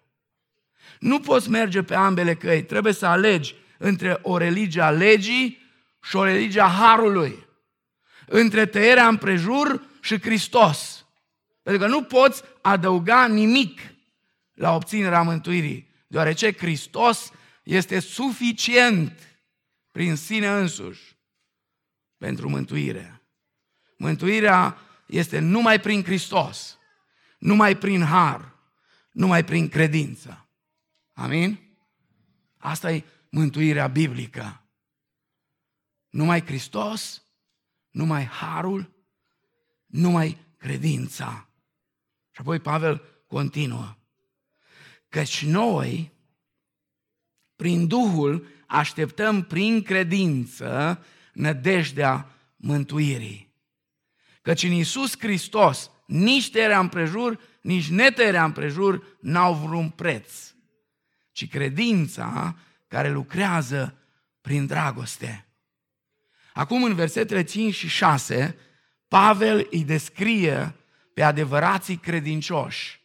Nu 0.99 1.19
poți 1.19 1.49
merge 1.49 1.83
pe 1.83 1.95
ambele 1.95 2.35
căi. 2.35 2.63
Trebuie 2.63 2.93
să 2.93 3.05
alegi 3.05 3.55
între 3.77 4.19
o 4.21 4.37
religie 4.37 4.81
a 4.81 4.89
legii 4.89 5.61
și 6.01 6.15
o 6.15 6.23
religie 6.23 6.61
a 6.61 6.67
harului. 6.67 7.47
Între 8.25 8.65
tăierea 8.65 9.07
împrejur 9.07 9.87
și 10.01 10.21
Hristos. 10.21 11.05
Pentru 11.61 11.81
că 11.81 11.87
nu 11.87 12.03
poți 12.03 12.41
adăuga 12.61 13.27
nimic 13.27 13.79
la 14.53 14.75
obținerea 14.75 15.21
mântuirii, 15.21 15.89
deoarece 16.07 16.53
Hristos 16.53 17.31
este 17.63 17.99
suficient 17.99 19.19
prin 19.91 20.15
sine 20.15 20.47
însuși 20.47 21.17
pentru 22.17 22.49
mântuire. 22.49 23.21
Mântuirea 23.97 24.77
este 25.05 25.39
numai 25.39 25.79
prin 25.79 26.03
Hristos, 26.03 26.78
numai 27.39 27.77
prin 27.77 28.01
har, 28.01 28.55
numai 29.11 29.43
prin 29.43 29.69
credință. 29.69 30.47
Amin? 31.13 31.59
Asta 32.57 32.91
e 32.91 33.03
mântuirea 33.29 33.87
biblică. 33.87 34.63
Numai 36.09 36.45
Hristos, 36.45 37.23
numai 37.89 38.25
harul, 38.25 38.91
numai 39.85 40.37
credința. 40.57 41.49
Și 42.31 42.41
apoi 42.41 42.59
Pavel 42.59 43.23
continuă. 43.27 43.95
Căci 45.09 45.45
noi, 45.45 46.11
prin 47.55 47.87
Duhul, 47.87 48.47
așteptăm 48.67 49.43
prin 49.43 49.81
credință 49.81 51.03
nădejdea 51.33 52.35
mântuirii. 52.55 53.53
Căci 54.41 54.63
în 54.63 54.71
Iisus 54.71 55.19
Hristos 55.19 55.91
nici 56.09 56.51
tăierea 56.51 56.79
împrejur, 56.79 57.39
nici 57.61 57.89
netăierea 57.89 58.43
împrejur 58.43 59.17
n-au 59.21 59.53
vreun 59.53 59.89
preț, 59.89 60.31
ci 61.31 61.49
credința 61.49 62.55
care 62.87 63.09
lucrează 63.09 63.97
prin 64.41 64.65
dragoste. 64.65 65.47
Acum 66.53 66.83
în 66.83 66.93
versetele 66.93 67.43
5 67.43 67.73
și 67.73 67.87
6, 67.87 68.57
Pavel 69.07 69.67
îi 69.71 69.83
descrie 69.83 70.75
pe 71.13 71.23
adevărații 71.23 71.97
credincioși, 71.97 73.01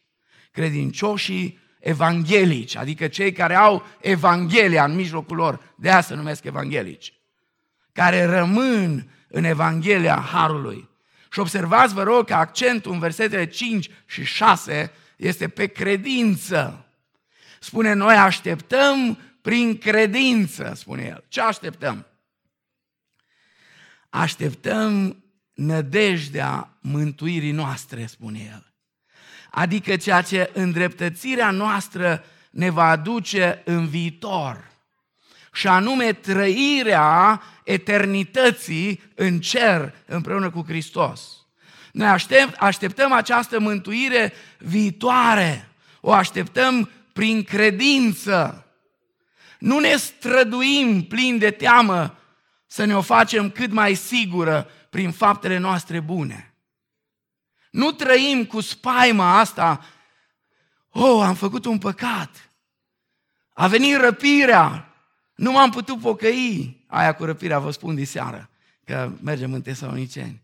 credincioșii 0.51 1.59
evanghelici, 1.79 2.75
adică 2.75 3.07
cei 3.07 3.31
care 3.31 3.55
au 3.55 3.85
Evanghelia 4.01 4.83
în 4.83 4.95
mijlocul 4.95 5.35
lor, 5.35 5.73
de 5.77 5.89
asta 5.89 6.13
se 6.13 6.15
numesc 6.15 6.43
evanghelici, 6.43 7.13
care 7.91 8.23
rămân 8.23 9.09
în 9.27 9.43
Evanghelia 9.43 10.19
Harului. 10.19 10.89
Și 11.35 11.41
observați, 11.41 11.93
vă 11.93 12.03
rog, 12.03 12.25
că 12.25 12.33
accentul 12.33 12.91
în 12.91 12.99
versetele 12.99 13.47
5 13.47 13.89
și 14.05 14.23
6 14.23 14.91
este 15.17 15.47
pe 15.47 15.65
credință. 15.67 16.85
Spune, 17.59 17.93
noi 17.93 18.15
așteptăm 18.15 19.19
prin 19.41 19.77
credință, 19.77 20.73
spune 20.75 21.03
el. 21.03 21.23
Ce 21.27 21.41
așteptăm? 21.41 22.05
Așteptăm 24.09 25.23
nădejdea 25.53 26.77
mântuirii 26.81 27.51
noastre, 27.51 28.05
spune 28.05 28.39
el 28.39 28.73
adică 29.51 29.95
ceea 29.95 30.21
ce 30.21 30.49
îndreptățirea 30.53 31.51
noastră 31.51 32.23
ne 32.49 32.69
va 32.69 32.89
aduce 32.89 33.61
în 33.65 33.87
viitor, 33.87 34.71
și 35.55 35.67
anume 35.67 36.13
trăirea 36.13 37.41
eternității 37.63 39.01
în 39.15 39.39
cer 39.39 39.93
împreună 40.05 40.49
cu 40.49 40.63
Hristos. 40.67 41.21
Noi 41.91 42.07
aștept, 42.07 42.55
așteptăm 42.55 43.11
această 43.11 43.59
mântuire 43.59 44.33
viitoare, 44.57 45.69
o 46.01 46.11
așteptăm 46.11 46.89
prin 47.13 47.43
credință. 47.43 48.65
Nu 49.59 49.79
ne 49.79 49.95
străduim 49.95 51.03
plin 51.03 51.37
de 51.37 51.51
teamă 51.51 52.17
să 52.67 52.85
ne 52.85 52.95
o 52.95 53.01
facem 53.01 53.49
cât 53.49 53.71
mai 53.71 53.93
sigură 53.93 54.69
prin 54.89 55.11
faptele 55.11 55.57
noastre 55.57 55.99
bune. 55.99 56.53
Nu 57.71 57.91
trăim 57.91 58.45
cu 58.45 58.61
spaima 58.61 59.39
asta, 59.39 59.85
oh, 60.89 61.23
am 61.23 61.35
făcut 61.35 61.65
un 61.65 61.77
păcat, 61.77 62.49
a 63.53 63.67
venit 63.67 63.95
răpirea, 63.97 64.94
nu 65.35 65.51
m-am 65.51 65.69
putut 65.69 65.99
pocăi. 65.99 66.83
Aia 66.87 67.13
cu 67.13 67.25
răpirea 67.25 67.59
vă 67.59 67.71
spun 67.71 67.95
de 67.95 68.03
seară, 68.03 68.49
că 68.85 69.11
mergem 69.21 69.53
în 69.53 69.61
Tesaloniceni. 69.61 70.41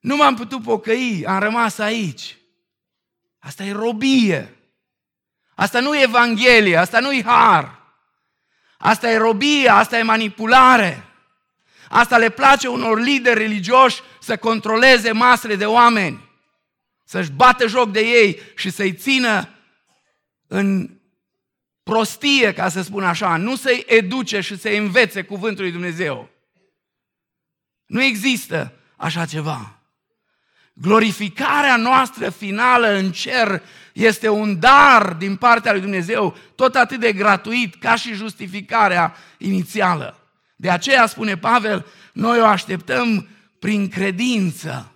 Nu 0.00 0.16
m-am 0.16 0.34
putut 0.34 0.62
pocăi, 0.62 1.24
am 1.26 1.38
rămas 1.38 1.78
aici. 1.78 2.36
Asta 3.38 3.64
e 3.64 3.72
robie. 3.72 4.56
Asta 5.54 5.80
nu 5.80 5.96
e 5.96 6.02
Evanghelie, 6.02 6.76
asta 6.76 7.00
nu 7.00 7.12
e 7.12 7.22
har. 7.22 7.82
Asta 8.78 9.10
e 9.10 9.16
robie, 9.16 9.68
asta 9.68 9.98
e 9.98 10.02
manipulare. 10.02 11.04
Asta 11.88 12.18
le 12.18 12.28
place 12.28 12.68
unor 12.68 13.00
lideri 13.00 13.38
religioși 13.38 14.00
să 14.20 14.36
controleze 14.36 15.12
masele 15.12 15.56
de 15.56 15.66
oameni 15.66 16.26
să-și 17.06 17.30
bată 17.30 17.66
joc 17.66 17.90
de 17.90 18.00
ei 18.00 18.40
și 18.56 18.70
să-i 18.70 18.92
țină 18.92 19.48
în 20.46 20.95
prostie, 21.90 22.52
ca 22.52 22.68
să 22.68 22.82
spun 22.82 23.04
așa, 23.04 23.36
nu 23.36 23.56
să-i 23.56 23.84
educe 23.86 24.40
și 24.40 24.58
să-i 24.58 24.76
învețe 24.76 25.22
cuvântul 25.22 25.62
lui 25.62 25.72
Dumnezeu. 25.72 26.28
Nu 27.86 28.02
există 28.02 28.72
așa 28.96 29.26
ceva. 29.26 29.78
Glorificarea 30.72 31.76
noastră 31.76 32.30
finală 32.30 32.88
în 32.88 33.12
cer 33.12 33.62
este 33.92 34.28
un 34.28 34.58
dar 34.58 35.12
din 35.12 35.36
partea 35.36 35.72
lui 35.72 35.80
Dumnezeu, 35.80 36.36
tot 36.54 36.74
atât 36.74 37.00
de 37.00 37.12
gratuit 37.12 37.74
ca 37.74 37.94
și 37.94 38.14
justificarea 38.14 39.16
inițială. 39.38 40.18
De 40.56 40.70
aceea, 40.70 41.06
spune 41.06 41.36
Pavel, 41.36 41.86
noi 42.12 42.40
o 42.40 42.46
așteptăm 42.46 43.28
prin 43.58 43.88
credință 43.88 44.92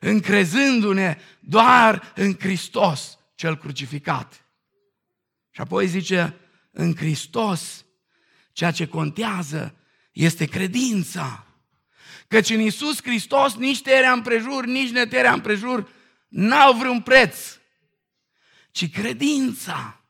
încrezându-ne 0.00 1.18
doar 1.40 2.12
în 2.14 2.34
Hristos 2.38 3.18
cel 3.34 3.56
crucificat. 3.56 4.47
Și 5.58 5.64
apoi 5.64 5.86
zice, 5.86 6.36
în 6.70 6.96
Hristos 6.96 7.84
ceea 8.52 8.70
ce 8.70 8.86
contează 8.86 9.74
este 10.12 10.44
credința. 10.44 11.46
Căci 12.28 12.50
în 12.50 12.60
Iisus 12.60 13.02
Hristos 13.02 13.54
nici 13.54 13.82
tăierea 13.82 14.12
împrejur, 14.12 14.66
nici 14.66 14.90
netăierea 14.90 15.32
împrejur 15.32 15.92
n-au 16.28 16.72
vreun 16.72 17.02
preț, 17.02 17.58
ci 18.70 18.90
credința. 18.90 20.04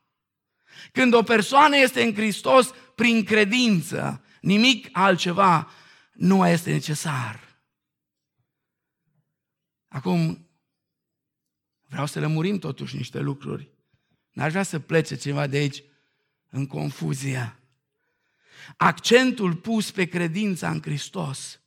Când 0.91 1.13
o 1.13 1.23
persoană 1.23 1.77
este 1.77 2.03
în 2.03 2.13
Hristos 2.13 2.73
prin 2.95 3.23
credință, 3.23 4.23
nimic 4.41 4.89
altceva 4.91 5.71
nu 6.13 6.35
mai 6.35 6.53
este 6.53 6.71
necesar. 6.71 7.61
Acum, 9.87 10.49
vreau 11.85 12.05
să 12.05 12.19
lămurim 12.19 12.59
totuși 12.59 12.95
niște 12.95 13.19
lucruri. 13.19 13.77
N-aș 14.31 14.51
vrea 14.51 14.63
să 14.63 14.79
plece 14.79 15.15
ceva 15.15 15.47
de 15.47 15.57
aici 15.57 15.83
în 16.49 16.67
confuzie. 16.67 17.59
Accentul 18.77 19.55
pus 19.55 19.91
pe 19.91 20.05
credința 20.05 20.69
în 20.69 20.81
Hristos 20.81 21.59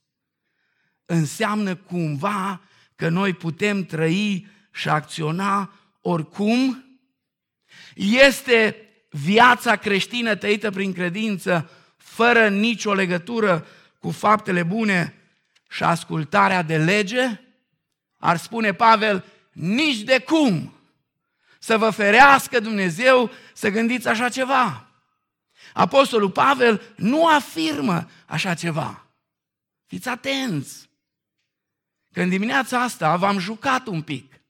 înseamnă 1.05 1.75
cumva 1.75 2.61
că 2.95 3.09
noi 3.09 3.33
putem 3.33 3.85
trăi 3.85 4.47
și 4.71 4.89
acționa 4.89 5.73
oricum. 6.01 6.85
Este 7.95 8.75
viața 9.09 9.75
creștină 9.75 10.35
trăită 10.35 10.71
prin 10.71 10.93
credință, 10.93 11.69
fără 11.97 12.49
nicio 12.49 12.93
legătură 12.93 13.67
cu 13.99 14.11
faptele 14.11 14.63
bune 14.63 15.13
și 15.69 15.83
ascultarea 15.83 16.61
de 16.61 16.77
lege? 16.77 17.41
Ar 18.17 18.37
spune 18.37 18.73
Pavel, 18.73 19.25
nici 19.51 20.01
de 20.01 20.19
cum 20.19 20.73
să 21.63 21.77
vă 21.77 21.89
ferească 21.89 22.59
Dumnezeu 22.59 23.31
să 23.53 23.69
gândiți 23.69 24.07
așa 24.07 24.29
ceva. 24.29 24.87
Apostolul 25.73 26.31
Pavel 26.31 26.81
nu 26.95 27.27
afirmă 27.27 28.09
așa 28.25 28.53
ceva. 28.53 29.05
Fiți 29.85 30.09
atenți! 30.09 30.89
Că 32.11 32.21
în 32.21 32.29
dimineața 32.29 32.81
asta 32.81 33.15
v-am 33.15 33.37
jucat 33.37 33.87
un 33.87 34.01
pic. 34.01 34.41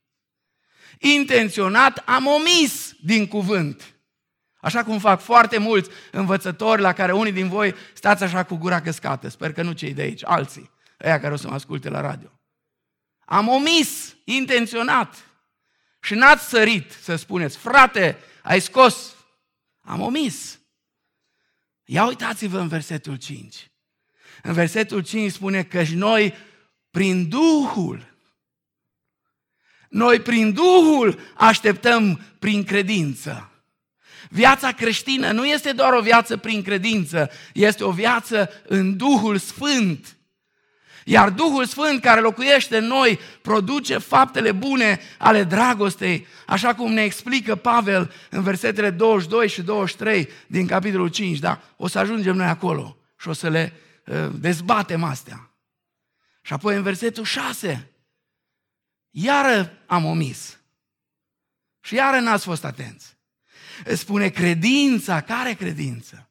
Intenționat 1.00 1.98
am 1.98 2.26
omis 2.26 2.94
din 3.00 3.28
cuvânt. 3.28 3.96
Așa 4.62 4.84
cum 4.84 5.00
fac 5.00 5.22
foarte 5.22 5.58
mulți 5.58 5.90
învățători 6.12 6.82
la 6.82 6.94
care 6.94 7.12
unii 7.14 7.32
din 7.32 7.48
voi 7.48 7.76
stați 7.94 8.24
așa 8.24 8.44
cu 8.44 8.56
gura 8.56 8.82
căscată. 8.82 9.28
Sper 9.28 9.54
că 9.54 9.62
nu 9.62 9.72
cei 9.72 9.94
de 9.94 10.02
aici, 10.02 10.26
alții, 10.26 10.72
ăia 11.04 11.20
care 11.20 11.34
o 11.34 11.38
să 11.38 11.48
mă 11.48 11.54
asculte 11.54 11.90
la 11.90 12.02
radio. 12.02 12.40
Am 13.26 13.48
omis, 13.48 14.16
intenționat. 14.24 15.33
Și 16.04 16.14
n-ați 16.14 16.48
sărit 16.48 16.92
să 17.02 17.16
spuneți, 17.16 17.58
frate, 17.58 18.18
ai 18.42 18.62
scos. 18.62 19.16
Am 19.82 20.02
omis. 20.02 20.60
Ia 21.84 22.06
uitați-vă 22.06 22.60
în 22.60 22.68
versetul 22.68 23.16
5. 23.16 23.72
În 24.42 24.54
versetul 24.54 25.04
5 25.04 25.32
spune 25.32 25.64
că 25.64 25.84
și 25.84 25.96
noi, 25.96 26.34
prin 26.90 27.30
Duhul, 27.30 28.16
noi 29.90 30.20
prin 30.20 30.54
Duhul 30.54 31.20
așteptăm 31.36 32.22
prin 32.40 32.64
credință. 32.64 33.52
Viața 34.30 34.72
creștină 34.72 35.32
nu 35.32 35.46
este 35.46 35.72
doar 35.72 35.94
o 35.94 36.02
viață 36.02 36.38
prin 36.38 36.62
credință, 36.62 37.32
este 37.54 37.84
o 37.84 37.92
viață 37.92 38.50
în 38.68 38.98
Duhul 38.98 39.38
Sfânt. 39.38 40.18
Iar 41.06 41.30
Duhul 41.30 41.66
Sfânt 41.66 42.02
care 42.02 42.22
locuiește 42.22 42.78
în 42.78 42.86
noi 42.86 43.20
produce 43.42 43.98
faptele 43.98 44.52
bune 44.52 45.00
ale 45.18 45.44
dragostei, 45.44 46.28
așa 46.46 46.76
cum 46.76 46.92
ne 46.92 47.04
explică 47.04 47.56
Pavel 47.56 48.14
în 48.30 48.44
versetele 48.44 48.90
22 48.90 49.50
și 49.50 49.62
23 49.62 50.30
din 50.48 50.68
capitolul 50.68 51.08
5. 51.08 51.40
Da? 51.40 51.62
O 51.78 51.88
să 51.88 52.00
ajungem 52.00 52.36
noi 52.36 52.48
acolo 52.48 52.98
și 53.20 53.28
o 53.28 53.34
să 53.34 53.50
le 53.50 53.74
uh, 54.06 54.30
dezbatem 54.32 55.04
astea. 55.04 55.52
Și 56.42 56.54
apoi 56.54 56.76
în 56.76 56.84
versetul 56.84 57.24
6, 57.24 57.92
iară 59.10 59.78
am 59.86 60.06
omis. 60.06 60.58
Și 61.82 61.96
iară 61.96 62.20
n-ați 62.20 62.44
fost 62.46 62.66
atenți. 62.66 63.18
Spune 63.96 64.30
credința, 64.30 65.22
care 65.22 65.54
credință? 65.54 66.30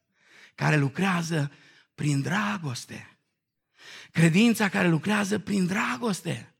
Care 0.54 0.76
lucrează 0.76 1.50
prin 1.94 2.20
dragoste. 2.20 3.11
Credința 4.12 4.68
care 4.68 4.88
lucrează 4.88 5.38
prin 5.38 5.66
dragoste. 5.66 6.54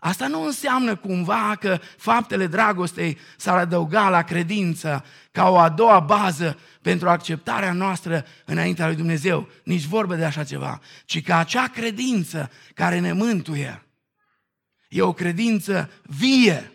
Asta 0.00 0.26
nu 0.26 0.44
înseamnă 0.44 0.96
cumva 0.96 1.56
că 1.60 1.80
faptele 1.96 2.46
dragostei 2.46 3.18
s-ar 3.36 3.58
adăuga 3.58 4.08
la 4.08 4.22
credință 4.22 5.04
ca 5.30 5.48
o 5.48 5.58
a 5.58 5.68
doua 5.68 6.00
bază 6.00 6.58
pentru 6.80 7.08
acceptarea 7.08 7.72
noastră 7.72 8.26
înaintea 8.44 8.86
lui 8.86 8.96
Dumnezeu. 8.96 9.48
Nici 9.64 9.84
vorbă 9.84 10.14
de 10.14 10.24
așa 10.24 10.44
ceva, 10.44 10.80
ci 11.04 11.22
că 11.22 11.34
acea 11.34 11.68
credință 11.68 12.50
care 12.74 12.98
ne 12.98 13.12
mântuie 13.12 13.86
e 14.92 15.02
o 15.02 15.12
credință 15.12 15.90
vie, 16.02 16.72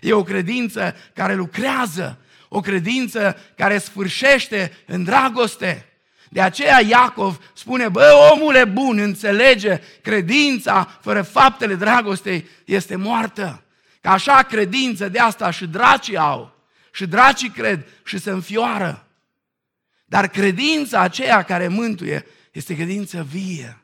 e 0.00 0.12
o 0.12 0.22
credință 0.22 0.94
care 1.14 1.34
lucrează, 1.34 2.18
o 2.48 2.60
credință 2.60 3.36
care 3.56 3.78
sfârșește 3.78 4.72
în 4.86 5.04
dragoste. 5.04 5.91
De 6.32 6.40
aceea 6.40 6.80
Iacov 6.80 7.50
spune, 7.54 7.88
bă, 7.88 8.30
omule 8.32 8.64
bun, 8.64 8.98
înțelege, 8.98 9.80
credința 10.02 10.84
fără 10.84 11.22
faptele 11.22 11.74
dragostei 11.74 12.48
este 12.64 12.96
moartă. 12.96 13.64
Că 14.00 14.08
așa 14.08 14.42
credință 14.42 15.08
de 15.08 15.18
asta 15.18 15.50
și 15.50 15.66
dracii 15.66 16.16
au. 16.16 16.56
Și 16.92 17.06
dracii 17.06 17.50
cred 17.50 17.86
și 18.04 18.18
se 18.18 18.30
înfioară. 18.30 19.06
Dar 20.04 20.28
credința 20.28 21.00
aceea 21.00 21.42
care 21.42 21.68
mântuie 21.68 22.26
este 22.52 22.74
credință 22.74 23.22
vie. 23.22 23.82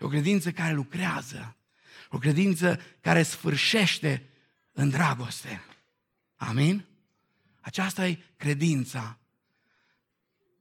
E 0.00 0.04
o 0.04 0.08
credință 0.08 0.50
care 0.50 0.72
lucrează. 0.72 1.56
O 2.08 2.18
credință 2.18 2.80
care 3.00 3.22
sfârșește 3.22 4.22
în 4.72 4.90
dragoste. 4.90 5.64
Amin? 6.36 6.84
Aceasta 7.60 8.06
e 8.06 8.18
credința 8.36 9.18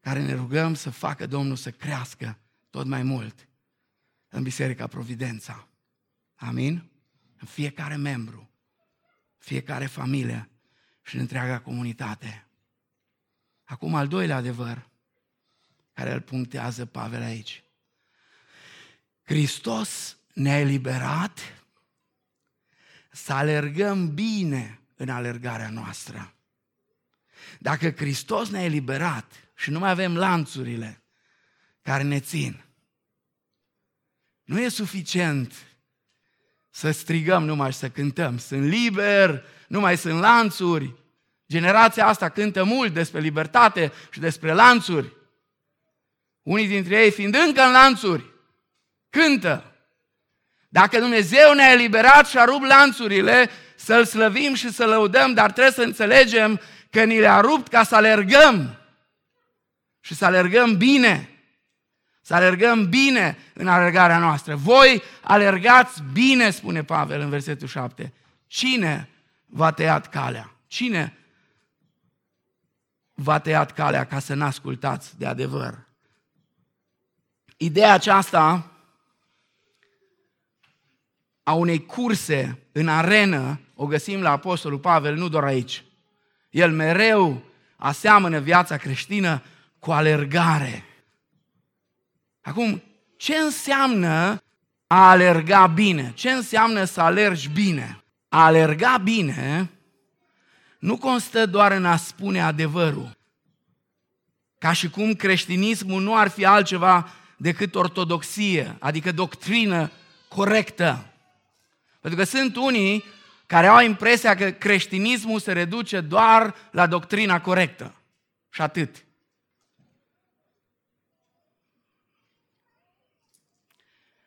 care 0.02 0.22
ne 0.22 0.34
rugăm 0.34 0.74
să 0.74 0.90
facă 0.90 1.26
Domnul 1.26 1.56
să 1.56 1.72
crească 1.72 2.38
tot 2.70 2.86
mai 2.86 3.04
mult 3.04 3.48
în 4.30 4.44
Biserica 4.44 4.88
Providența. 4.88 5.68
Amin? 6.36 6.92
În 7.38 7.48
fiecare 7.48 7.96
membru, 7.96 8.50
fiecare 9.38 9.86
familie 9.86 10.50
și 11.02 11.16
în 11.16 11.22
întreaga 11.22 11.60
comunitate. 11.60 12.48
Acum 13.64 13.96
al 13.96 14.08
doilea 14.08 14.36
adevăr 14.36 14.90
care 15.94 16.14
îl 16.14 16.22
punctează 16.22 16.86
Pavel 16.86 17.22
aici. 17.22 17.64
Hristos 19.24 20.18
ne-a 20.34 20.60
eliberat 20.60 21.40
să 23.12 23.34
alergăm 23.34 24.14
bine 24.14 24.80
în 24.96 25.10
alergarea 25.10 25.70
noastră. 25.70 26.34
Dacă 27.60 27.92
Hristos 27.92 28.50
ne-a 28.50 28.64
eliberat 28.64 29.51
și 29.62 29.70
nu 29.70 29.80
mai 29.80 29.90
avem 29.90 30.18
lanțurile 30.18 31.04
care 31.82 32.04
ne 32.04 32.20
țin, 32.20 32.64
nu 34.44 34.60
e 34.60 34.70
suficient 34.70 35.54
să 36.70 36.92
strigăm 36.92 37.44
numai 37.44 37.72
și 37.72 37.78
să 37.78 37.90
cântăm. 37.90 38.38
Sunt 38.38 38.64
liber, 38.64 39.46
nu 39.68 39.80
mai 39.80 39.98
sunt 39.98 40.20
lanțuri. 40.20 40.96
Generația 41.48 42.08
asta 42.08 42.30
cântă 42.30 42.64
mult 42.64 42.94
despre 42.94 43.20
libertate 43.20 43.92
și 44.10 44.20
despre 44.20 44.54
lanțuri. 44.54 45.14
Unii 46.42 46.68
dintre 46.68 47.04
ei 47.04 47.12
fiind 47.12 47.36
încă 47.36 47.62
în 47.62 47.72
lanțuri, 47.72 48.26
cântă. 49.10 49.76
Dacă 50.70 51.00
Dumnezeu 51.00 51.54
ne-a 51.54 51.72
eliberat 51.72 52.28
și 52.28 52.38
a 52.38 52.44
rupt 52.44 52.66
lanțurile, 52.66 53.50
să-L 53.76 54.06
slăvim 54.06 54.54
și 54.54 54.72
să 54.72 54.86
lăudăm, 54.86 55.34
dar 55.34 55.52
trebuie 55.52 55.74
să 55.74 55.82
înțelegem 55.82 56.60
că 56.90 57.04
ni 57.04 57.20
le-a 57.20 57.40
rupt 57.40 57.68
ca 57.68 57.84
să 57.84 57.96
alergăm 57.96 58.81
și 60.02 60.16
să 60.16 60.26
alergăm 60.26 60.78
bine. 60.78 61.30
Să 62.22 62.34
alergăm 62.34 62.90
bine 62.90 63.38
în 63.54 63.68
alergarea 63.68 64.18
noastră. 64.18 64.56
Voi 64.56 65.02
alergați 65.22 66.04
bine, 66.14 66.50
spune 66.50 66.84
Pavel 66.84 67.20
în 67.20 67.30
versetul 67.30 67.68
7. 67.68 68.14
Cine 68.48 69.10
v-a 69.46 69.72
tăiat 69.72 70.10
calea? 70.10 70.56
Cine 70.68 71.18
v-a 73.14 73.40
tăiat 73.40 73.72
calea 73.72 74.06
ca 74.06 74.20
să 74.20 74.34
n-ascultați 74.34 75.18
de 75.18 75.26
adevăr? 75.26 75.88
Ideea 77.58 77.94
aceasta 77.94 78.72
a 81.44 81.54
unei 81.54 81.86
curse 81.86 82.60
în 82.72 82.88
arenă 82.88 83.60
o 83.76 83.86
găsim 83.86 84.22
la 84.22 84.32
Apostolul 84.32 84.80
Pavel, 84.80 85.16
nu 85.16 85.30
doar 85.30 85.44
aici. 85.44 85.84
El 86.50 86.72
mereu 86.72 87.44
aseamănă 87.76 88.40
viața 88.40 88.78
creștină 88.78 89.44
cu 89.82 89.92
alergare. 89.92 90.86
Acum, 92.42 92.84
ce 93.18 93.36
înseamnă 93.36 94.44
a 94.88 95.10
alerga 95.10 95.68
bine? 95.68 96.12
Ce 96.16 96.32
înseamnă 96.32 96.84
să 96.84 97.02
alergi 97.02 97.50
bine? 97.50 98.04
A 98.30 98.46
alerga 98.46 98.98
bine 98.98 99.70
nu 100.80 100.98
constă 100.98 101.46
doar 101.46 101.72
în 101.72 101.86
a 101.86 101.96
spune 101.96 102.42
adevărul. 102.42 103.18
Ca 104.58 104.72
și 104.72 104.90
cum 104.90 105.14
creștinismul 105.14 106.02
nu 106.02 106.16
ar 106.16 106.28
fi 106.28 106.46
altceva 106.46 107.10
decât 107.38 107.76
ortodoxie, 107.76 108.76
adică 108.80 109.12
doctrină 109.12 109.92
corectă. 110.28 111.06
Pentru 112.00 112.20
că 112.20 112.26
sunt 112.26 112.56
unii 112.56 113.04
care 113.46 113.68
au 113.68 113.80
impresia 113.80 114.36
că 114.36 114.52
creștinismul 114.52 115.40
se 115.40 115.52
reduce 115.52 116.02
doar 116.02 116.56
la 116.72 116.88
doctrina 116.88 117.42
corectă. 117.42 117.96
Și 118.50 118.62
atât. 118.62 119.06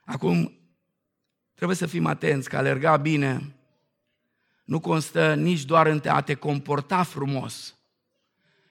Acum, 0.05 0.59
trebuie 1.55 1.77
să 1.77 1.87
fim 1.87 2.07
atenți 2.07 2.49
că 2.49 2.57
alerga 2.57 2.97
bine 2.97 3.55
nu 4.65 4.81
constă 4.81 5.35
nici 5.35 5.65
doar 5.65 5.87
în 5.87 6.03
a 6.07 6.21
te 6.21 6.35
comporta 6.35 7.03
frumos, 7.03 7.75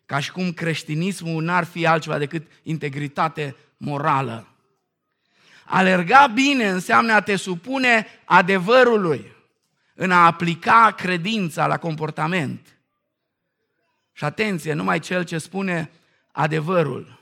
ca 0.05 0.19
și 0.19 0.31
cum 0.31 0.51
creștinismul 0.51 1.43
n-ar 1.43 1.63
fi 1.63 1.85
altceva 1.85 2.17
decât 2.17 2.47
integritate 2.63 3.55
morală. 3.77 4.47
Alerga 5.65 6.27
bine 6.27 6.69
înseamnă 6.69 7.13
a 7.13 7.21
te 7.21 7.35
supune 7.35 8.07
adevărului, 8.25 9.31
în 9.93 10.11
a 10.11 10.25
aplica 10.25 10.93
credința 10.97 11.67
la 11.67 11.77
comportament. 11.77 12.77
Și 14.11 14.23
atenție, 14.23 14.73
numai 14.73 14.99
cel 14.99 15.23
ce 15.23 15.37
spune 15.37 15.91
adevărul 16.31 17.19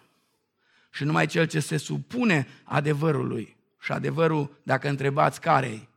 și 0.92 1.04
numai 1.04 1.26
cel 1.26 1.48
ce 1.48 1.60
se 1.60 1.78
supune 1.78 2.48
adevărului. 2.64 3.58
Și 3.82 3.92
adevărul, 3.92 4.60
dacă 4.64 4.90
întrebați 4.90 5.42
care 5.42 5.88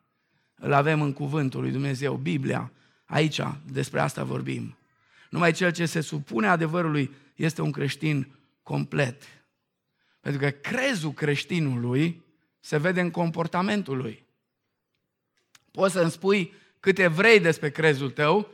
îl 0.55 0.73
avem 0.73 1.03
în 1.03 1.13
cuvântul 1.13 1.61
lui 1.61 1.71
Dumnezeu, 1.71 2.15
Biblia, 2.15 2.73
aici 3.05 3.41
despre 3.67 4.01
asta 4.01 4.25
vorbim. 4.25 4.77
Numai 5.31 5.53
cel 5.53 5.73
ce 5.73 5.87
se 5.87 6.01
supune 6.01 6.47
adevărului 6.47 7.15
este 7.35 7.63
un 7.63 7.71
creștin 7.71 8.27
complet. 8.63 9.23
Pentru 10.21 10.41
că 10.41 10.51
crezul 10.51 11.13
creștinului 11.13 12.23
se 12.61 12.79
vede 12.79 13.01
în 13.01 13.11
comportamentul 13.11 13.97
lui. 13.97 14.27
Poți 15.71 15.93
să-mi 15.93 16.11
spui 16.11 16.53
câte 16.81 17.07
vrei 17.07 17.41
despre 17.41 17.71
crezul 17.71 18.11
tău, 18.11 18.49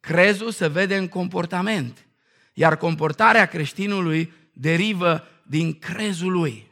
crezul 0.00 0.50
se 0.50 0.68
vede 0.68 0.96
în 0.96 1.08
comportament. 1.08 2.06
Iar 2.52 2.76
comportarea 2.76 3.46
creștinului 3.46 4.32
derivă 4.52 5.26
din 5.42 5.78
crezul 5.78 6.32
lui. 6.32 6.71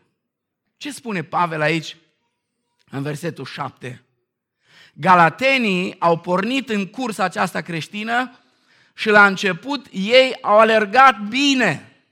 Ce 0.81 0.93
spune 0.93 1.23
Pavel 1.23 1.61
aici 1.61 1.97
în 2.91 3.03
versetul 3.03 3.45
7? 3.45 4.05
Galatenii 4.93 5.97
au 5.99 6.19
pornit 6.19 6.69
în 6.69 6.87
cursa 6.87 7.25
aceasta 7.25 7.61
creștină 7.61 8.39
și 8.95 9.09
la 9.09 9.27
început 9.27 9.87
ei 9.91 10.39
au 10.41 10.59
alergat 10.59 11.21
bine. 11.21 12.03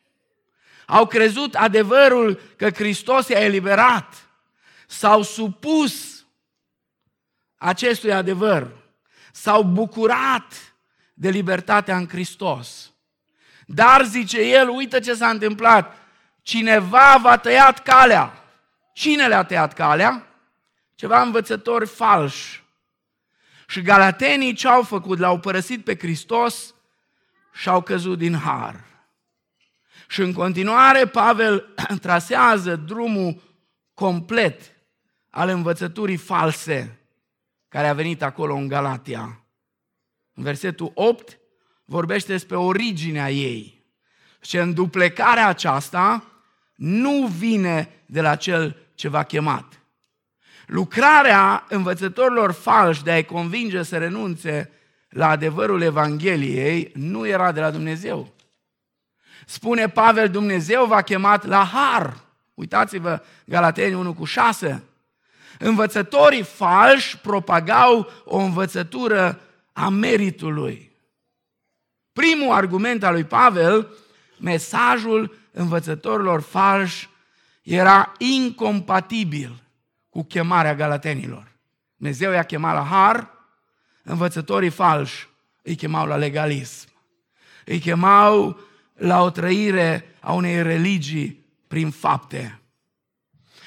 Au 0.86 1.06
crezut 1.06 1.54
adevărul 1.54 2.40
că 2.56 2.70
Hristos 2.70 3.28
i-a 3.28 3.44
eliberat. 3.44 4.28
S-au 4.86 5.22
supus 5.22 6.24
acestui 7.56 8.12
adevăr. 8.12 8.70
S-au 9.32 9.62
bucurat 9.62 10.74
de 11.14 11.28
libertatea 11.28 11.96
în 11.96 12.08
Hristos. 12.08 12.92
Dar, 13.66 14.04
zice 14.04 14.40
el, 14.40 14.68
uită 14.68 15.00
ce 15.00 15.14
s-a 15.14 15.28
întâmplat. 15.28 15.96
Cineva 16.42 17.18
v-a 17.22 17.36
tăiat 17.36 17.82
calea. 17.82 18.42
Cine 18.98 19.26
le-a 19.26 19.44
tăiat 19.44 19.72
calea? 19.72 20.26
Ceva 20.94 21.22
învățători 21.22 21.86
falși 21.86 22.64
și 23.66 23.82
galatenii 23.82 24.52
ce 24.52 24.68
au 24.68 24.82
făcut? 24.82 25.18
L-au 25.18 25.40
părăsit 25.40 25.84
pe 25.84 25.96
Hristos 25.96 26.74
și 27.52 27.68
au 27.68 27.82
căzut 27.82 28.18
din 28.18 28.34
har. 28.34 28.84
Și 30.08 30.20
în 30.20 30.32
continuare 30.32 31.06
Pavel 31.06 31.74
trasează 32.02 32.76
drumul 32.76 33.42
complet 33.94 34.60
al 35.30 35.48
învățăturii 35.48 36.16
false 36.16 36.98
care 37.68 37.88
a 37.88 37.94
venit 37.94 38.22
acolo 38.22 38.54
în 38.54 38.68
Galatia. 38.68 39.44
În 40.34 40.42
versetul 40.42 40.90
8 40.94 41.38
vorbește 41.84 42.32
despre 42.32 42.56
originea 42.56 43.30
ei. 43.30 43.84
Și 44.40 44.56
în 44.56 44.74
duplecarea 44.74 45.48
aceasta 45.48 46.24
nu 46.74 47.26
vine 47.26 48.02
de 48.06 48.20
la 48.20 48.36
cel 48.36 48.87
ce 48.98 49.08
v-a 49.08 49.22
chemat. 49.22 49.80
Lucrarea 50.66 51.64
învățătorilor 51.68 52.52
falși 52.52 53.02
de 53.02 53.10
a-i 53.10 53.24
convinge 53.24 53.82
să 53.82 53.98
renunțe 53.98 54.70
la 55.08 55.28
adevărul 55.28 55.82
Evangheliei 55.82 56.92
nu 56.94 57.26
era 57.26 57.52
de 57.52 57.60
la 57.60 57.70
Dumnezeu. 57.70 58.34
Spune 59.46 59.88
Pavel, 59.88 60.28
Dumnezeu 60.28 60.86
v-a 60.86 61.02
chemat 61.02 61.46
la 61.46 61.64
har. 61.64 62.16
Uitați-vă, 62.54 63.22
Galateni 63.44 63.94
1 63.94 64.14
cu 64.14 64.24
6. 64.24 64.82
Învățătorii 65.58 66.42
falși 66.42 67.18
propagau 67.18 68.10
o 68.24 68.36
învățătură 68.36 69.40
a 69.72 69.88
meritului. 69.88 70.92
Primul 72.12 72.52
argument 72.52 73.04
al 73.04 73.12
lui 73.12 73.24
Pavel, 73.24 73.88
mesajul 74.40 75.38
învățătorilor 75.52 76.40
falși 76.40 77.07
era 77.68 78.12
incompatibil 78.18 79.62
cu 80.08 80.22
chemarea 80.22 80.74
galatenilor. 80.74 81.52
Dumnezeu 81.96 82.32
i-a 82.32 82.42
chemat 82.42 82.74
la 82.74 82.84
har, 82.84 83.30
învățătorii 84.02 84.70
falși 84.70 85.28
îi 85.62 85.74
chemau 85.74 86.06
la 86.06 86.16
legalism. 86.16 86.88
Îi 87.64 87.78
chemau 87.78 88.60
la 88.94 89.22
o 89.22 89.30
trăire 89.30 90.14
a 90.20 90.32
unei 90.32 90.62
religii 90.62 91.44
prin 91.66 91.90
fapte. 91.90 92.60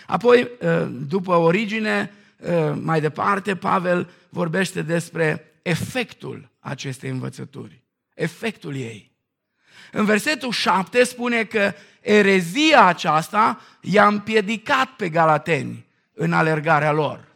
Apoi, 0.07 0.49
ă, 0.61 0.83
după 0.85 1.35
origine, 1.35 2.11
ă, 2.43 2.73
mai 2.81 3.01
departe, 3.01 3.55
Pavel 3.55 4.09
vorbește 4.29 4.81
despre 4.81 5.51
efectul 5.61 6.49
acestei 6.59 7.09
învățături. 7.09 7.83
Efectul 8.13 8.75
ei. 8.75 9.11
În 9.91 10.05
versetul 10.05 10.51
7 10.51 11.03
spune 11.03 11.43
că 11.43 11.73
erezia 12.01 12.85
aceasta 12.85 13.59
i-a 13.81 14.07
împiedicat 14.07 14.87
pe 14.87 15.09
galateni 15.09 15.85
în 16.13 16.33
alergarea 16.33 16.91
lor. 16.91 17.27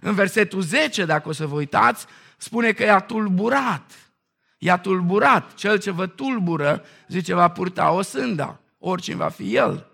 În 0.00 0.14
versetul 0.14 0.60
10, 0.60 1.04
dacă 1.04 1.28
o 1.28 1.32
să 1.32 1.46
vă 1.46 1.54
uitați, 1.54 2.06
spune 2.36 2.72
că 2.72 2.84
i-a 2.84 3.00
tulburat. 3.00 3.92
I-a 4.58 4.76
tulburat. 4.76 5.54
Cel 5.54 5.78
ce 5.78 5.90
vă 5.90 6.06
tulbură, 6.06 6.84
zice, 7.08 7.34
va 7.34 7.48
purta 7.48 7.90
o 7.90 8.02
sânda. 8.02 8.60
Oricine 8.78 9.16
va 9.16 9.28
fi 9.28 9.54
el. 9.54 9.86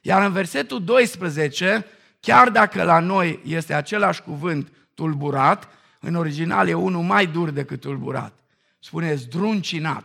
Iar 0.00 0.22
în 0.22 0.32
versetul 0.32 0.84
12, 0.84 1.86
chiar 2.20 2.50
dacă 2.50 2.82
la 2.82 2.98
noi 2.98 3.40
este 3.44 3.74
același 3.74 4.22
cuvânt 4.22 4.72
tulburat, 4.94 5.68
în 6.00 6.14
original 6.14 6.68
e 6.68 6.74
unul 6.74 7.02
mai 7.02 7.26
dur 7.26 7.50
decât 7.50 7.80
tulburat. 7.80 8.32
Spune 8.78 9.14
zdruncinat. 9.14 10.04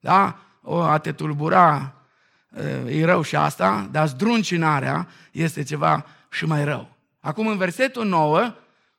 Da? 0.00 0.38
O, 0.62 0.82
a 0.82 0.98
te 0.98 1.12
tulbura 1.12 1.97
e 2.86 3.04
rău 3.04 3.22
și 3.22 3.36
asta, 3.36 3.88
dar 3.90 4.08
zdruncinarea 4.08 5.08
este 5.32 5.62
ceva 5.62 6.06
și 6.30 6.44
mai 6.44 6.64
rău. 6.64 6.96
Acum, 7.20 7.46
în 7.46 7.56
versetul 7.56 8.06
9, 8.06 8.54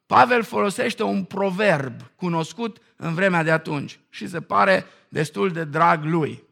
Pavel 0.06 0.44
folosește 0.44 1.04
un 1.04 1.24
proverb 1.24 2.02
cunoscut 2.16 2.78
în 2.96 3.14
vremea 3.14 3.44
de 3.44 3.52
atunci 3.52 4.00
și 4.10 4.28
se 4.28 4.42
pare 4.42 4.86
destul 5.10 5.52
de 5.52 5.64
drag 5.64 6.04
lui. 6.04 6.44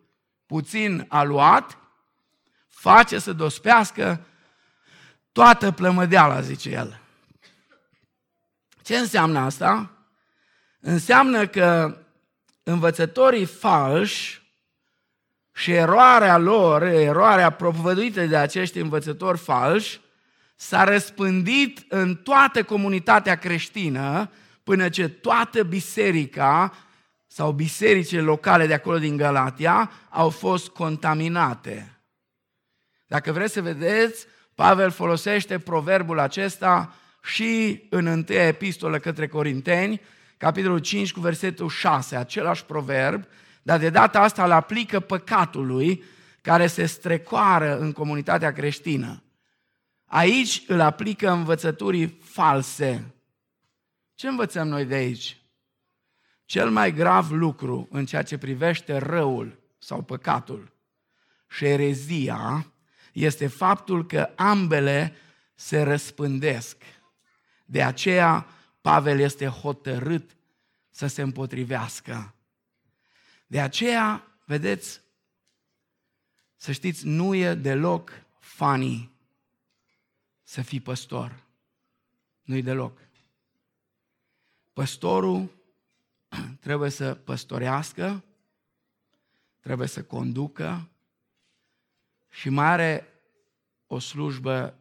Puțin 0.45 1.05
a 1.07 1.23
luat, 1.23 1.77
face 2.67 3.19
să 3.19 3.33
dospească 3.33 4.25
toată 5.31 5.71
plămădeala, 5.71 6.41
zice 6.41 6.69
el. 6.69 7.01
Ce 8.81 8.97
înseamnă 8.97 9.39
asta? 9.39 9.91
Înseamnă 10.79 11.47
că 11.47 11.97
învățătorii 12.63 13.45
falși 13.45 14.46
și 15.57 15.71
eroarea 15.71 16.37
lor, 16.37 16.81
eroarea 16.81 17.49
propovăduită 17.49 18.25
de 18.25 18.37
acești 18.37 18.79
învățători 18.79 19.37
falși, 19.37 20.01
s-a 20.55 20.83
răspândit 20.83 21.85
în 21.89 22.15
toată 22.15 22.63
comunitatea 22.63 23.35
creștină 23.35 24.31
până 24.63 24.89
ce 24.89 25.07
toată 25.07 25.63
biserica 25.63 26.73
sau 27.27 27.51
bisericile 27.51 28.21
locale 28.21 28.67
de 28.67 28.73
acolo 28.73 28.97
din 28.97 29.17
Galatia 29.17 29.91
au 30.09 30.29
fost 30.29 30.67
contaminate. 30.67 32.01
Dacă 33.07 33.31
vreți 33.31 33.53
să 33.53 33.61
vedeți, 33.61 34.25
Pavel 34.55 34.91
folosește 34.91 35.59
proverbul 35.59 36.19
acesta 36.19 36.93
și 37.23 37.83
în 37.89 38.05
întâia 38.05 38.47
epistolă 38.47 38.99
către 38.99 39.27
Corinteni, 39.27 40.01
capitolul 40.37 40.79
5 40.79 41.11
cu 41.11 41.19
versetul 41.19 41.69
6, 41.69 42.15
același 42.15 42.65
proverb, 42.65 43.25
dar 43.67 43.79
de 43.79 43.89
data 43.89 44.19
asta 44.19 44.43
îl 44.43 44.51
aplică 44.51 44.99
păcatului 44.99 46.03
care 46.41 46.67
se 46.67 46.85
strecoară 46.85 47.79
în 47.79 47.91
comunitatea 47.91 48.53
creștină. 48.53 49.23
Aici 50.05 50.63
îl 50.67 50.79
aplică 50.79 51.31
învățăturii 51.31 52.19
false. 52.23 53.15
Ce 54.15 54.27
învățăm 54.27 54.67
noi 54.67 54.85
de 54.85 54.93
aici? 54.95 55.37
Cel 56.45 56.69
mai 56.69 56.93
grav 56.93 57.31
lucru 57.31 57.87
în 57.91 58.05
ceea 58.05 58.23
ce 58.23 58.37
privește 58.37 58.97
răul 58.97 59.59
sau 59.77 60.01
păcatul 60.01 60.73
și 61.49 61.65
erezia 61.65 62.71
este 63.13 63.47
faptul 63.47 64.05
că 64.05 64.29
ambele 64.35 65.15
se 65.55 65.81
răspândesc. 65.81 66.77
De 67.65 67.83
aceea 67.83 68.47
Pavel 68.81 69.19
este 69.19 69.45
hotărât 69.45 70.35
să 70.89 71.07
se 71.07 71.21
împotrivească. 71.21 72.31
De 73.47 73.61
aceea, 73.61 74.37
vedeți, 74.45 75.01
să 76.55 76.71
știți, 76.71 77.05
nu 77.05 77.35
e 77.35 77.53
deloc 77.53 78.11
funny 78.39 79.11
să 80.43 80.61
fii 80.61 80.81
păstor. 80.81 81.43
Nu-i 82.41 82.61
deloc. 82.61 82.99
Păstorul 84.73 85.49
trebuie 86.65 86.89
să 86.89 87.15
păstorească, 87.15 88.23
trebuie 89.59 89.87
să 89.87 90.03
conducă 90.03 90.89
și 92.29 92.49
mai 92.49 92.65
are 92.65 93.07
o 93.87 93.99
slujbă 93.99 94.77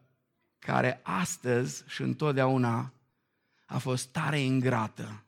care 0.58 1.00
astăzi 1.02 1.84
și 1.86 2.02
întotdeauna 2.02 2.92
a 3.64 3.78
fost 3.78 4.08
tare 4.08 4.40
ingrată. 4.40 5.25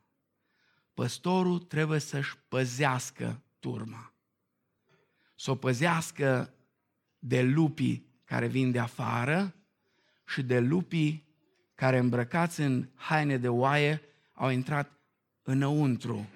Păstorul 0.99 1.59
trebuie 1.59 1.99
să-și 1.99 2.37
păzească 2.47 3.41
turma. 3.59 4.13
Să 5.35 5.51
o 5.51 5.55
păzească 5.55 6.53
de 7.19 7.41
lupii 7.41 8.05
care 8.23 8.47
vin 8.47 8.71
de 8.71 8.79
afară 8.79 9.55
și 10.27 10.41
de 10.41 10.59
lupii 10.59 11.27
care 11.75 11.97
îmbrăcați 11.97 12.61
în 12.61 12.87
haine 12.95 13.37
de 13.37 13.47
oaie 13.47 14.01
au 14.33 14.49
intrat 14.49 14.91
înăuntru. 15.43 16.29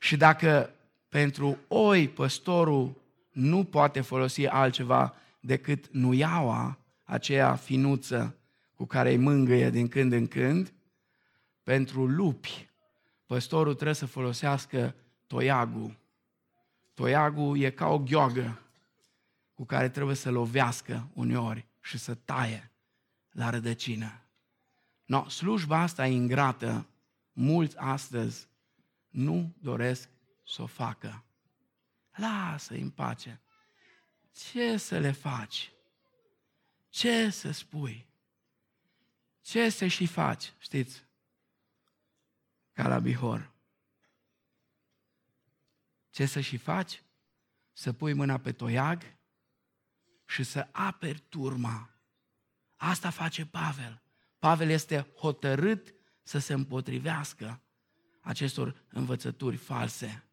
Și 0.00 0.16
dacă 0.16 0.74
pentru 1.08 1.58
oi 1.68 2.08
păstorul 2.08 3.02
nu 3.32 3.64
poate 3.64 4.00
folosi 4.00 4.46
altceva 4.46 5.14
decât 5.40 5.88
nuiaua, 5.92 6.78
aceea 7.04 7.54
finuță 7.54 8.38
cu 8.74 8.84
care 8.84 9.10
îi 9.10 9.16
mângâie 9.16 9.70
din 9.70 9.88
când 9.88 10.12
în 10.12 10.26
când, 10.26 10.72
pentru 11.62 12.06
lupi, 12.06 12.67
păstorul 13.28 13.74
trebuie 13.74 13.94
să 13.94 14.06
folosească 14.06 14.94
toiagul. 15.26 15.96
Toiagul 16.94 17.58
e 17.58 17.70
ca 17.70 17.86
o 17.86 17.98
gheoagă 17.98 18.62
cu 19.54 19.64
care 19.64 19.88
trebuie 19.88 20.16
să 20.16 20.30
lovească 20.30 21.08
uneori 21.14 21.66
și 21.80 21.98
să 21.98 22.14
taie 22.14 22.70
la 23.30 23.50
rădăcină. 23.50 24.22
No, 25.04 25.28
slujba 25.28 25.78
asta 25.78 26.06
ingrată, 26.06 26.86
mulți 27.32 27.76
astăzi 27.76 28.48
nu 29.08 29.54
doresc 29.58 30.08
să 30.46 30.62
o 30.62 30.66
facă. 30.66 31.24
Lasă-i 32.14 32.80
în 32.80 32.90
pace. 32.90 33.40
Ce 34.50 34.76
să 34.76 34.98
le 34.98 35.10
faci? 35.10 35.72
Ce 36.88 37.30
să 37.30 37.50
spui? 37.50 38.06
Ce 39.40 39.68
să 39.68 39.86
și 39.86 40.06
faci? 40.06 40.52
Știți? 40.58 41.07
Ca 42.78 42.88
la 42.88 42.98
Bihor. 42.98 43.50
Ce 46.10 46.26
să 46.26 46.40
și 46.40 46.56
faci? 46.56 47.02
Să 47.72 47.92
pui 47.92 48.12
mâna 48.12 48.38
pe 48.38 48.52
toiag 48.52 49.02
și 50.26 50.42
să 50.42 50.68
aperi 50.72 51.22
turma. 51.28 51.90
Asta 52.76 53.10
face 53.10 53.46
Pavel. 53.46 54.02
Pavel 54.38 54.68
este 54.68 55.06
hotărât 55.16 55.94
să 56.22 56.38
se 56.38 56.52
împotrivească 56.52 57.60
acestor 58.20 58.84
învățături 58.88 59.56
false. 59.56 60.24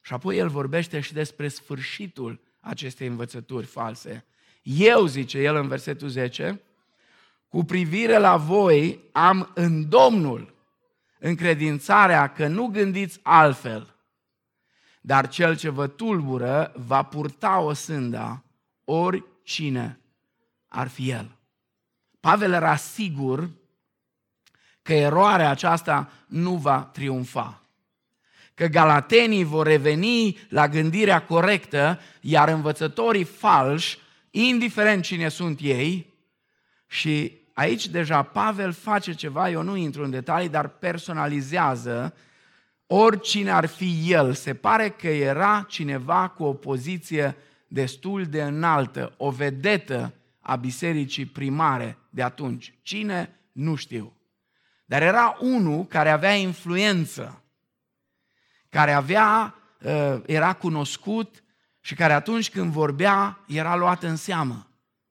Și 0.00 0.12
apoi 0.12 0.36
el 0.36 0.48
vorbește 0.48 1.00
și 1.00 1.12
despre 1.12 1.48
sfârșitul 1.48 2.40
acestei 2.60 3.06
învățături 3.06 3.66
false. 3.66 4.26
Eu, 4.62 5.06
zice 5.06 5.38
el 5.38 5.56
în 5.56 5.68
versetul 5.68 6.08
10, 6.08 6.60
cu 7.48 7.64
privire 7.64 8.18
la 8.18 8.36
voi 8.36 9.08
am 9.12 9.50
în 9.54 9.88
Domnul 9.88 10.56
încredințarea 11.18 12.32
că 12.32 12.46
nu 12.46 12.66
gândiți 12.66 13.20
altfel, 13.22 13.94
dar 15.00 15.28
cel 15.28 15.56
ce 15.56 15.68
vă 15.68 15.86
tulbură 15.86 16.72
va 16.76 17.02
purta 17.02 17.58
o 17.58 17.72
sânda, 17.72 18.44
oricine 18.84 20.00
ar 20.68 20.88
fi 20.88 21.10
el. 21.10 21.36
Pavel 22.20 22.52
era 22.52 22.76
sigur 22.76 23.50
că 24.82 24.92
eroarea 24.92 25.50
aceasta 25.50 26.12
nu 26.26 26.56
va 26.56 26.82
triumfa. 26.82 27.62
Că 28.54 28.66
galatenii 28.66 29.44
vor 29.44 29.66
reveni 29.66 30.38
la 30.48 30.68
gândirea 30.68 31.24
corectă, 31.24 32.00
iar 32.20 32.48
învățătorii 32.48 33.24
falși, 33.24 33.98
indiferent 34.30 35.04
cine 35.04 35.28
sunt 35.28 35.58
ei, 35.62 36.08
și 36.86 37.37
aici 37.58 37.88
deja 37.88 38.22
Pavel 38.22 38.72
face 38.72 39.12
ceva, 39.14 39.50
eu 39.50 39.62
nu 39.62 39.76
intru 39.76 40.04
în 40.04 40.10
detalii, 40.10 40.48
dar 40.48 40.68
personalizează 40.68 42.14
oricine 42.86 43.50
ar 43.50 43.66
fi 43.66 44.12
el. 44.12 44.32
Se 44.32 44.54
pare 44.54 44.88
că 44.88 45.08
era 45.08 45.66
cineva 45.68 46.28
cu 46.28 46.44
o 46.44 46.52
poziție 46.52 47.36
destul 47.68 48.24
de 48.24 48.42
înaltă, 48.42 49.14
o 49.16 49.30
vedetă 49.30 50.14
a 50.40 50.56
bisericii 50.56 51.24
primare 51.24 51.98
de 52.10 52.22
atunci. 52.22 52.74
Cine? 52.82 53.38
Nu 53.52 53.74
știu. 53.74 54.12
Dar 54.84 55.02
era 55.02 55.36
unul 55.40 55.84
care 55.84 56.10
avea 56.10 56.34
influență, 56.34 57.42
care 58.68 58.92
avea, 58.92 59.54
uh, 59.82 60.20
era 60.26 60.52
cunoscut 60.52 61.42
și 61.80 61.94
care 61.94 62.12
atunci 62.12 62.50
când 62.50 62.70
vorbea 62.70 63.44
era 63.46 63.76
luat 63.76 64.02
în 64.02 64.16
seamă. 64.16 64.66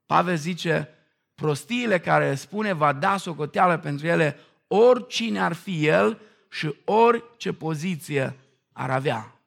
Pavel 0.06 0.36
zice, 0.36 0.97
prostiile 1.42 2.00
care 2.00 2.36
spune 2.36 2.74
va 2.74 2.94
da 2.94 3.18
socoteală 3.18 3.78
pentru 3.80 4.08
ele 4.08 4.40
oricine 4.68 5.40
ar 5.40 5.54
fi 5.54 5.86
el 5.88 6.22
și 6.50 6.76
orice 6.86 7.54
poziție 7.54 8.36
ar 8.72 8.92
avea. 8.92 9.42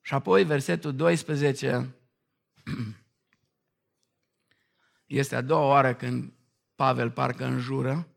Și 0.00 0.14
apoi 0.14 0.44
versetul 0.44 0.96
12 0.96 1.94
este 5.06 5.36
a 5.36 5.40
doua 5.40 5.66
oară 5.66 5.94
când 5.94 6.32
Pavel 6.74 7.10
parcă 7.10 7.44
înjură. 7.44 8.08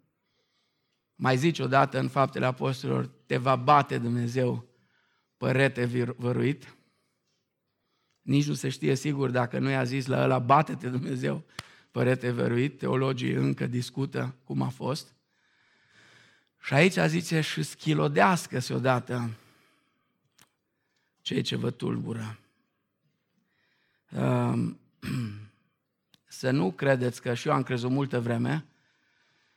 Mai 1.15 1.38
zice 1.38 1.63
odată 1.63 2.00
în 2.00 2.08
Faptele 2.08 2.45
Apostolilor, 2.45 3.06
te 3.26 3.38
va 3.38 3.56
bate 3.56 3.98
Dumnezeu 3.98 4.67
părete 5.38 5.86
văruit. 6.17 6.76
Nici 8.21 8.48
nu 8.48 8.54
se 8.54 8.69
știe 8.69 8.95
sigur 8.95 9.30
dacă 9.30 9.60
nu 9.60 9.69
i-a 9.69 9.84
zis 9.84 10.06
la 10.06 10.24
ăla, 10.24 10.39
bate-te 10.39 10.89
Dumnezeu 10.89 11.43
părete 11.95 12.31
văruit. 12.31 12.77
Teologii 12.77 13.31
încă 13.31 13.67
discută 13.67 14.36
cum 14.43 14.62
a 14.62 14.69
fost. 14.69 15.13
Și 16.62 16.73
aici 16.73 16.97
zice 17.08 17.41
și 17.41 17.63
schilodească-se 17.63 18.73
odată 18.73 19.29
cei 21.21 21.41
ce 21.41 21.55
vă 21.55 21.69
tulbură. 21.69 22.38
Um, 24.12 24.79
să 26.39 26.51
nu 26.51 26.71
credeți 26.71 27.21
că 27.21 27.34
și 27.34 27.47
eu 27.47 27.53
am 27.53 27.63
crezut 27.63 27.89
multă 27.89 28.19
vreme 28.19 28.65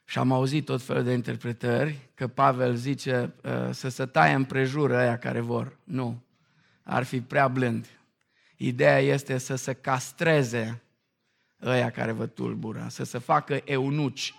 și 0.05 0.19
am 0.19 0.33
auzit 0.33 0.65
tot 0.65 0.83
felul 0.83 1.03
de 1.03 1.13
interpretări 1.13 1.99
că 2.15 2.29
Pavel 2.29 2.75
zice 2.75 3.35
uh, 3.45 3.69
să 3.71 3.89
se 3.89 4.07
taie 4.07 4.35
împrejur 4.35 4.95
aia 4.95 5.19
care 5.19 5.41
vor. 5.41 5.77
Nu, 5.85 6.23
ar 6.83 7.03
fi 7.03 7.21
prea 7.21 7.49
blând. 7.49 7.87
Ideea 8.57 8.99
este 8.99 9.39
să 9.39 9.55
se 9.55 9.73
castreze 9.73 10.83
ăia 11.63 11.91
care 11.91 12.13
vă 12.13 12.27
tulbură, 12.27 12.87
să 12.91 13.05
se 13.05 13.19
facă 13.19 13.61
eunuci, 13.65 14.35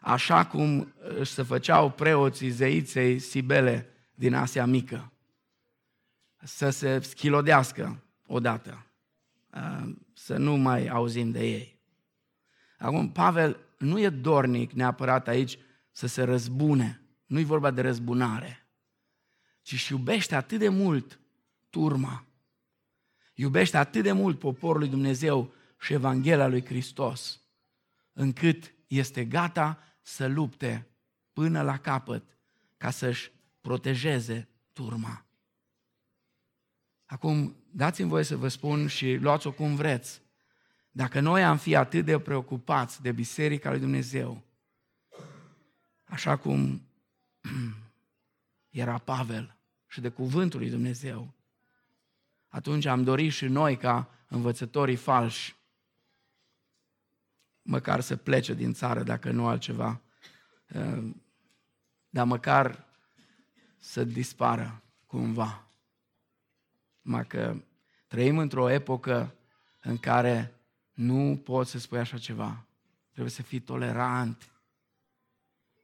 așa 0.00 0.46
cum 0.46 0.94
se 1.22 1.42
făceau 1.42 1.90
preoții 1.90 2.50
zeiței 2.50 3.18
Sibele 3.18 3.88
din 4.14 4.34
Asia 4.34 4.66
Mică. 4.66 5.12
Să 6.42 6.70
se 6.70 7.00
schilodească 7.00 8.02
odată, 8.26 8.86
uh, 9.54 9.94
să 10.12 10.36
nu 10.36 10.56
mai 10.56 10.86
auzim 10.86 11.30
de 11.30 11.46
ei. 11.46 11.78
Acum, 12.78 13.12
Pavel 13.12 13.60
nu 13.78 14.00
e 14.00 14.08
dornic 14.08 14.72
neapărat 14.72 15.28
aici 15.28 15.58
să 15.90 16.06
se 16.06 16.22
răzbune. 16.22 17.02
Nu-i 17.26 17.44
vorba 17.44 17.70
de 17.70 17.80
răzbunare, 17.80 18.66
ci 19.62 19.74
și 19.74 19.92
iubește 19.92 20.34
atât 20.34 20.58
de 20.58 20.68
mult 20.68 21.20
turma. 21.70 22.24
Iubește 23.34 23.76
atât 23.76 24.02
de 24.02 24.12
mult 24.12 24.38
poporul 24.38 24.78
lui 24.78 24.88
Dumnezeu 24.88 25.52
și 25.80 25.92
Evanghelia 25.92 26.46
lui 26.46 26.64
Hristos, 26.64 27.40
încât 28.12 28.74
este 28.86 29.24
gata 29.24 29.82
să 30.02 30.26
lupte 30.26 30.88
până 31.32 31.62
la 31.62 31.78
capăt 31.78 32.24
ca 32.76 32.90
să-și 32.90 33.30
protejeze 33.60 34.48
turma. 34.72 35.24
Acum, 37.06 37.56
dați-mi 37.70 38.08
voie 38.08 38.24
să 38.24 38.36
vă 38.36 38.48
spun 38.48 38.86
și 38.86 39.14
luați-o 39.14 39.52
cum 39.52 39.74
vreți. 39.74 40.22
Dacă 40.90 41.20
noi 41.20 41.44
am 41.44 41.56
fi 41.56 41.76
atât 41.76 42.04
de 42.04 42.18
preocupați 42.18 43.02
de 43.02 43.12
Biserica 43.12 43.70
lui 43.70 43.78
Dumnezeu, 43.78 44.42
așa 46.04 46.36
cum 46.36 46.82
era 48.70 48.98
Pavel 48.98 49.56
și 49.86 50.00
de 50.00 50.08
cuvântul 50.08 50.60
lui 50.60 50.70
Dumnezeu, 50.70 51.34
atunci 52.48 52.84
am 52.84 53.04
dorit 53.04 53.32
și 53.32 53.46
noi 53.46 53.76
ca 53.76 54.10
învățătorii 54.28 54.96
falși 54.96 55.58
măcar 57.70 58.00
să 58.00 58.16
plece 58.16 58.54
din 58.54 58.72
țară, 58.72 59.02
dacă 59.02 59.30
nu 59.30 59.46
altceva. 59.46 60.00
Ehm, 60.66 61.22
dar 62.08 62.26
măcar 62.26 62.84
să 63.78 64.04
dispară 64.04 64.82
cumva. 65.06 65.66
Numai 67.00 67.26
că 67.26 67.56
trăim 68.06 68.38
într-o 68.38 68.70
epocă 68.70 69.34
în 69.80 69.98
care 69.98 70.54
nu 70.92 71.40
poți 71.44 71.70
să 71.70 71.78
spui 71.78 71.98
așa 71.98 72.18
ceva. 72.18 72.64
Trebuie 73.10 73.32
să 73.32 73.42
fii 73.42 73.60
tolerant. 73.60 74.50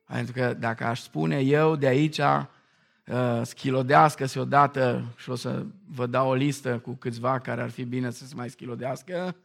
Pentru 0.05 0.32
că 0.32 0.55
dacă 0.55 0.84
aș 0.84 1.01
spune 1.01 1.41
eu 1.41 1.76
de 1.76 1.87
aici, 1.87 2.18
uh, 2.18 3.41
schilodească-se 3.43 4.39
odată 4.39 5.14
și 5.16 5.30
o 5.30 5.34
să 5.34 5.66
vă 5.87 6.07
dau 6.07 6.28
o 6.28 6.34
listă 6.34 6.78
cu 6.78 6.93
câțiva 6.93 7.41
care 7.41 7.62
ar 7.62 7.70
fi 7.70 7.84
bine 7.84 8.11
să 8.11 8.26
se 8.26 8.34
mai 8.34 8.51
schilodească, 8.51 9.37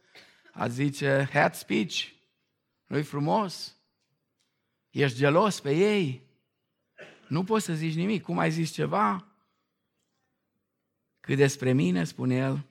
a 0.52 0.68
zice, 0.68 1.28
head 1.32 1.54
speech, 1.54 2.12
nu-i 2.92 3.02
frumos? 3.02 3.76
Ești 4.90 5.18
gelos 5.18 5.60
pe 5.60 5.70
ei? 5.70 6.26
Nu 7.28 7.44
poți 7.44 7.64
să 7.64 7.74
zici 7.74 7.94
nimic. 7.94 8.22
Cum 8.22 8.38
ai 8.38 8.50
zis 8.50 8.70
ceva? 8.70 9.26
Cât 11.20 11.36
despre 11.36 11.72
mine, 11.72 12.04
spune 12.04 12.36
el, 12.36 12.66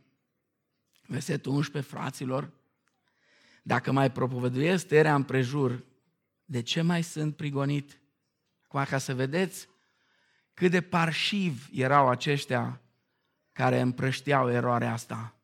versetul 1.07 1.51
11, 1.51 1.91
fraților, 1.93 2.51
dacă 3.63 3.91
mai 3.91 4.11
propovăduiesc 4.11 4.87
tăierea 4.87 5.15
împrejur, 5.15 5.83
de 6.45 6.61
ce 6.61 6.81
mai 6.81 7.03
sunt 7.03 7.35
prigonit? 7.35 8.01
Acum, 8.63 8.83
ca 8.83 8.97
să 8.97 9.15
vedeți 9.15 9.67
cât 10.53 10.71
de 10.71 10.81
parșiv 10.81 11.69
erau 11.71 12.09
aceștia 12.09 12.81
care 13.51 13.79
împrășteau 13.79 14.51
eroarea 14.51 14.91
asta. 14.91 15.35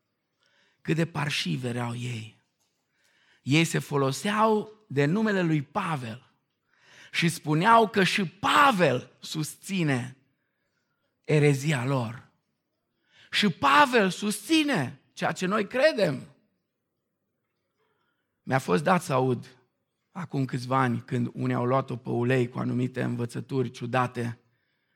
Cât 0.80 0.96
de 0.96 1.06
parșiv 1.06 1.64
erau 1.64 1.94
ei. 1.94 2.37
Ei 3.48 3.64
se 3.64 3.78
foloseau 3.78 4.72
de 4.86 5.04
numele 5.04 5.42
lui 5.42 5.62
Pavel 5.62 6.32
și 7.12 7.28
spuneau 7.28 7.88
că 7.88 8.04
și 8.04 8.24
Pavel 8.26 9.16
susține 9.20 10.16
erezia 11.24 11.84
lor. 11.84 12.28
Și 13.30 13.48
Pavel 13.48 14.10
susține 14.10 15.00
ceea 15.12 15.32
ce 15.32 15.46
noi 15.46 15.66
credem. 15.66 16.34
Mi-a 18.42 18.58
fost 18.58 18.82
dat 18.82 19.02
să 19.02 19.12
aud 19.12 19.46
acum 20.10 20.44
câțiva 20.44 20.78
ani 20.78 21.00
când 21.00 21.30
unii 21.32 21.54
au 21.54 21.64
luat-o 21.64 21.96
pe 21.96 22.10
ulei 22.10 22.48
cu 22.48 22.58
anumite 22.58 23.02
învățături 23.02 23.70
ciudate 23.70 24.38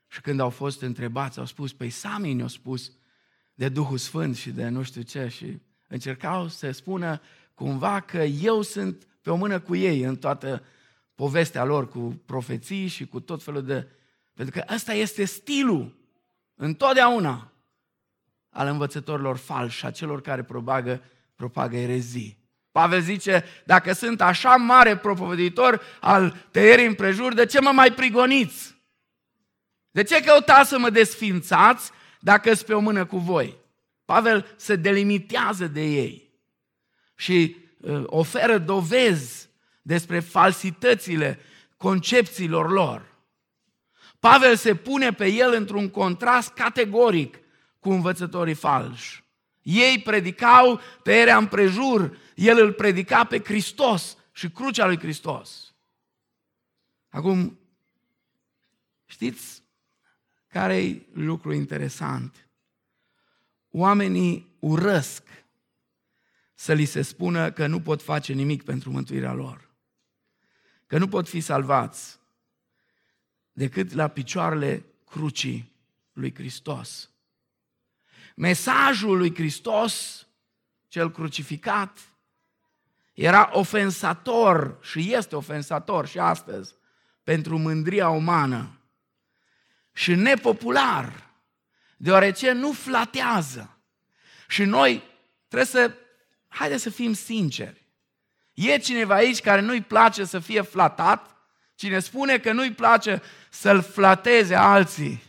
și 0.07 0.21
când 0.21 0.39
au 0.39 0.49
fost 0.49 0.81
întrebați, 0.81 1.39
au 1.39 1.45
spus, 1.45 1.73
păi 1.73 1.89
Sami 1.89 2.33
ne-a 2.33 2.47
spus 2.47 2.91
de 3.53 3.69
Duhul 3.69 3.97
Sfânt 3.97 4.35
și 4.35 4.51
de 4.51 4.67
nu 4.67 4.83
știu 4.83 5.01
ce 5.01 5.27
și 5.27 5.61
încercau 5.87 6.47
să 6.47 6.71
spună 6.71 7.21
cumva 7.53 7.99
că 7.99 8.17
eu 8.23 8.61
sunt 8.61 9.07
pe 9.21 9.29
o 9.29 9.35
mână 9.35 9.59
cu 9.59 9.75
ei 9.75 10.01
în 10.01 10.15
toată 10.15 10.63
povestea 11.15 11.63
lor 11.63 11.89
cu 11.89 12.21
profeții 12.25 12.87
și 12.87 13.05
cu 13.05 13.19
tot 13.19 13.43
felul 13.43 13.63
de... 13.65 13.87
Pentru 14.33 14.59
că 14.59 14.73
ăsta 14.73 14.93
este 14.93 15.25
stilul 15.25 15.95
întotdeauna 16.55 17.51
al 18.49 18.67
învățătorilor 18.67 19.37
falși, 19.37 19.85
a 19.85 19.91
celor 19.91 20.21
care 20.21 20.43
propagă, 20.43 21.03
propagă 21.35 21.77
erezii. 21.77 22.41
Pavel 22.71 23.01
zice, 23.01 23.45
dacă 23.65 23.93
sunt 23.93 24.21
așa 24.21 24.55
mare 24.55 24.97
propovăditor 24.97 25.81
al 25.99 26.47
tăierii 26.51 26.85
împrejur, 26.85 27.33
de 27.33 27.45
ce 27.45 27.61
mă 27.61 27.71
mai 27.71 27.91
prigoniți? 27.91 28.75
De 29.91 30.03
ce 30.03 30.23
căutați 30.23 30.69
să 30.69 30.79
mă 30.79 30.89
desfințați 30.89 31.91
dacă 32.19 32.53
sunt 32.53 32.67
pe 32.67 32.73
o 32.73 32.79
mână 32.79 33.05
cu 33.05 33.17
voi? 33.17 33.57
Pavel 34.05 34.53
se 34.55 34.75
delimitează 34.75 35.67
de 35.67 35.81
ei 35.81 36.22
și 37.15 37.55
uh, 37.77 38.03
oferă 38.05 38.57
dovezi 38.57 39.49
despre 39.81 40.19
falsitățile 40.19 41.39
concepțiilor 41.77 42.71
lor. 42.71 43.13
Pavel 44.19 44.55
se 44.55 44.75
pune 44.75 45.13
pe 45.13 45.27
el 45.27 45.53
într-un 45.53 45.89
contrast 45.89 46.53
categoric 46.53 47.39
cu 47.79 47.89
învățătorii 47.89 48.53
falși. 48.53 49.23
Ei 49.61 49.99
predicau 49.99 50.79
tăierea 51.03 51.37
împrejur, 51.37 52.17
el 52.35 52.57
îl 52.59 52.73
predica 52.73 53.23
pe 53.23 53.39
Hristos 53.39 54.17
și 54.31 54.49
crucea 54.49 54.85
lui 54.85 54.97
Hristos. 54.97 55.73
Acum, 57.09 57.59
știți 59.05 59.61
care 60.47 60.83
e 60.83 61.01
lucru 61.13 61.53
interesant? 61.53 62.47
Oamenii 63.69 64.55
urăsc 64.59 65.23
să 66.63 66.73
li 66.73 66.85
se 66.85 67.01
spună 67.01 67.51
că 67.51 67.67
nu 67.67 67.81
pot 67.81 68.01
face 68.01 68.33
nimic 68.33 68.63
pentru 68.63 68.91
mântuirea 68.91 69.33
lor. 69.33 69.69
Că 70.87 70.97
nu 70.97 71.07
pot 71.07 71.27
fi 71.27 71.39
salvați 71.39 72.19
decât 73.51 73.91
la 73.91 74.07
picioarele 74.07 74.85
crucii 75.09 75.75
lui 76.13 76.33
Hristos. 76.35 77.09
Mesajul 78.35 79.17
lui 79.17 79.35
Hristos, 79.35 80.27
cel 80.87 81.11
crucificat, 81.11 81.99
era 83.13 83.49
ofensator 83.53 84.77
și 84.81 85.13
este 85.13 85.35
ofensator 85.35 86.07
și 86.07 86.19
astăzi 86.19 86.75
pentru 87.23 87.57
mândria 87.57 88.09
umană 88.09 88.79
și 89.93 90.15
nepopular, 90.15 91.29
deoarece 91.97 92.51
nu 92.51 92.71
flatează. 92.71 93.77
Și 94.47 94.63
noi 94.63 95.03
trebuie 95.47 95.67
să, 95.67 95.97
haide 96.53 96.77
să 96.77 96.89
fim 96.89 97.13
sinceri, 97.13 97.83
E 98.53 98.77
cineva 98.77 99.15
aici 99.15 99.41
care 99.41 99.61
nu-i 99.61 99.81
place 99.81 100.25
să 100.25 100.39
fie 100.39 100.61
flatat? 100.61 101.35
Cine 101.75 101.99
spune 101.99 102.37
că 102.37 102.51
nu-i 102.51 102.73
place 102.73 103.21
să-l 103.49 103.81
flateze 103.81 104.55
alții, 104.55 105.23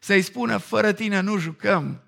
să-i 0.00 0.22
spună, 0.22 0.56
fără 0.56 0.92
tine 0.92 1.20
nu 1.20 1.36
jucăm, 1.36 2.02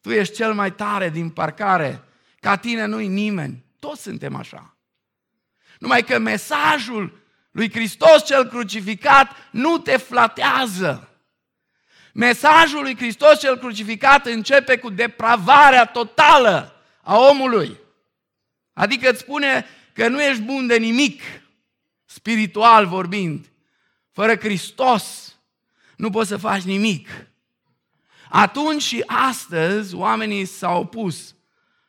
tu 0.00 0.10
ești 0.10 0.34
cel 0.34 0.54
mai 0.54 0.72
tare 0.72 1.10
din 1.10 1.30
parcare, 1.30 2.04
ca 2.40 2.56
tine 2.56 2.84
nu-i 2.84 3.08
nimeni. 3.08 3.64
Toți 3.78 4.02
suntem 4.02 4.34
așa. 4.34 4.76
Numai 5.78 6.02
că 6.02 6.18
mesajul 6.18 7.22
lui 7.50 7.70
Hristos 7.70 8.24
cel 8.24 8.48
crucificat 8.48 9.36
nu 9.50 9.78
te 9.78 9.96
flatează. 9.96 11.08
Mesajul 12.12 12.82
lui 12.82 12.96
Hristos 12.96 13.38
cel 13.38 13.58
crucificat 13.58 14.26
începe 14.26 14.78
cu 14.78 14.90
depravarea 14.90 15.86
totală 15.86 16.79
a 17.10 17.28
omului. 17.30 17.78
Adică 18.72 19.10
îți 19.10 19.20
spune 19.20 19.64
că 19.92 20.08
nu 20.08 20.22
ești 20.22 20.42
bun 20.42 20.66
de 20.66 20.76
nimic, 20.76 21.22
spiritual 22.04 22.86
vorbind. 22.86 23.52
Fără 24.10 24.36
Hristos 24.36 25.36
nu 25.96 26.10
poți 26.10 26.28
să 26.28 26.36
faci 26.36 26.62
nimic. 26.62 27.08
Atunci 28.28 28.82
și 28.82 29.02
astăzi 29.06 29.94
oamenii 29.94 30.44
s-au 30.44 30.80
opus 30.80 31.34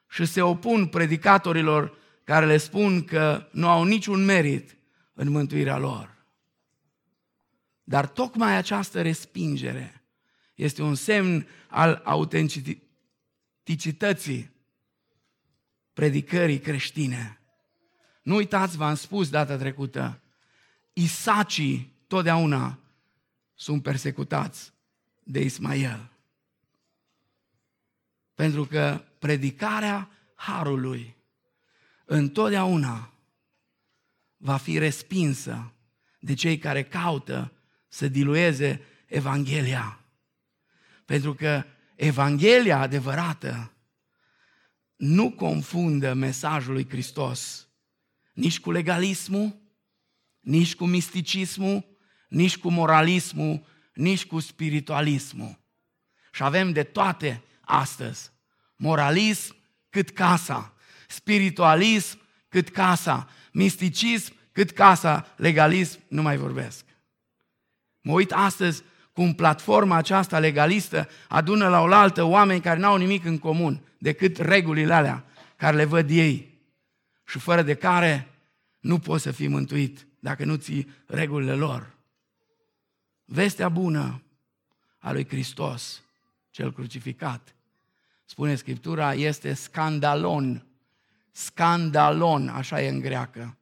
și 0.09 0.25
se 0.25 0.41
opun 0.41 0.87
predicatorilor 0.87 1.97
care 2.23 2.45
le 2.45 2.57
spun 2.57 3.03
că 3.03 3.47
nu 3.51 3.67
au 3.67 3.83
niciun 3.83 4.25
merit 4.25 4.77
în 5.13 5.29
mântuirea 5.29 5.77
lor. 5.77 6.15
Dar 7.83 8.07
tocmai 8.07 8.55
această 8.55 9.01
respingere 9.01 10.03
este 10.55 10.81
un 10.81 10.95
semn 10.95 11.47
al 11.67 12.01
autenticității 12.03 14.51
predicării 15.93 16.59
creștine. 16.59 17.39
Nu 18.23 18.35
uitați, 18.35 18.77
v-am 18.77 18.95
spus 18.95 19.29
data 19.29 19.57
trecută, 19.57 20.21
Isacii 20.93 21.93
totdeauna 22.07 22.79
sunt 23.53 23.83
persecutați 23.83 24.73
de 25.23 25.39
Ismael. 25.39 26.11
Pentru 28.33 28.65
că 28.65 29.03
predicarea 29.19 30.09
Harului 30.35 31.15
întotdeauna 32.05 33.13
va 34.37 34.57
fi 34.57 34.77
respinsă 34.77 35.73
de 36.19 36.33
cei 36.33 36.57
care 36.57 36.83
caută 36.83 37.51
să 37.87 38.07
dilueze 38.07 38.81
Evanghelia. 39.05 39.99
Pentru 41.05 41.33
că 41.33 41.63
Evanghelia 41.95 42.79
adevărată 42.79 43.70
nu 45.01 45.31
confundă 45.31 46.13
mesajul 46.13 46.73
lui 46.73 46.89
Hristos 46.89 47.67
nici 48.33 48.59
cu 48.59 48.71
legalismul, 48.71 49.61
nici 50.39 50.75
cu 50.75 50.85
misticismul, 50.85 51.85
nici 52.29 52.57
cu 52.57 52.69
moralismul, 52.69 53.65
nici 53.93 54.25
cu 54.25 54.39
spiritualismul. 54.39 55.59
Și 56.31 56.43
avem 56.43 56.71
de 56.71 56.83
toate 56.83 57.43
astăzi. 57.61 58.31
Moralism 58.75 59.55
cât 59.89 60.09
casa, 60.09 60.73
spiritualism 61.07 62.19
cât 62.49 62.69
casa, 62.69 63.29
misticism 63.51 64.33
cât 64.51 64.71
casa, 64.71 65.33
legalism 65.37 65.99
nu 66.07 66.21
mai 66.21 66.37
vorbesc. 66.37 66.85
Mă 68.01 68.11
uit 68.11 68.31
astăzi 68.31 68.83
cum 69.13 69.33
platforma 69.33 69.95
aceasta 69.95 70.39
legalistă 70.39 71.09
adună 71.27 71.67
la 71.67 71.81
oaltă 71.81 72.23
oameni 72.23 72.61
care 72.61 72.79
n-au 72.79 72.97
nimic 72.97 73.25
în 73.25 73.37
comun 73.37 73.81
decât 73.97 74.37
regulile 74.37 74.93
alea 74.93 75.25
care 75.55 75.75
le 75.75 75.85
văd 75.85 76.09
ei 76.09 76.59
și 77.25 77.39
fără 77.39 77.61
de 77.61 77.73
care 77.73 78.27
nu 78.79 78.99
poți 78.99 79.23
să 79.23 79.31
fii 79.31 79.47
mântuit 79.47 80.07
dacă 80.19 80.45
nu 80.45 80.55
ții 80.55 80.93
regulile 81.05 81.53
lor. 81.53 81.95
vestea 83.25 83.69
bună 83.69 84.21
a 84.97 85.11
lui 85.11 85.27
Hristos, 85.27 86.01
cel 86.49 86.73
crucificat. 86.73 87.55
Spune 88.25 88.55
Scriptura, 88.55 89.13
este 89.13 89.53
scandalon. 89.53 90.65
Scandalon, 91.31 92.47
așa 92.47 92.81
e 92.81 92.89
în 92.89 92.99
greacă. 92.99 93.57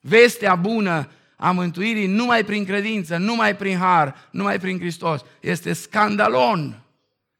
Vestea 0.00 0.54
bună 0.54 1.10
a 1.42 1.50
mântuirii 1.50 2.06
numai 2.06 2.44
prin 2.44 2.64
credință, 2.64 3.16
numai 3.16 3.56
prin 3.56 3.76
har, 3.76 4.28
numai 4.30 4.58
prin 4.58 4.78
Hristos. 4.78 5.24
Este 5.40 5.72
scandalon, 5.72 6.82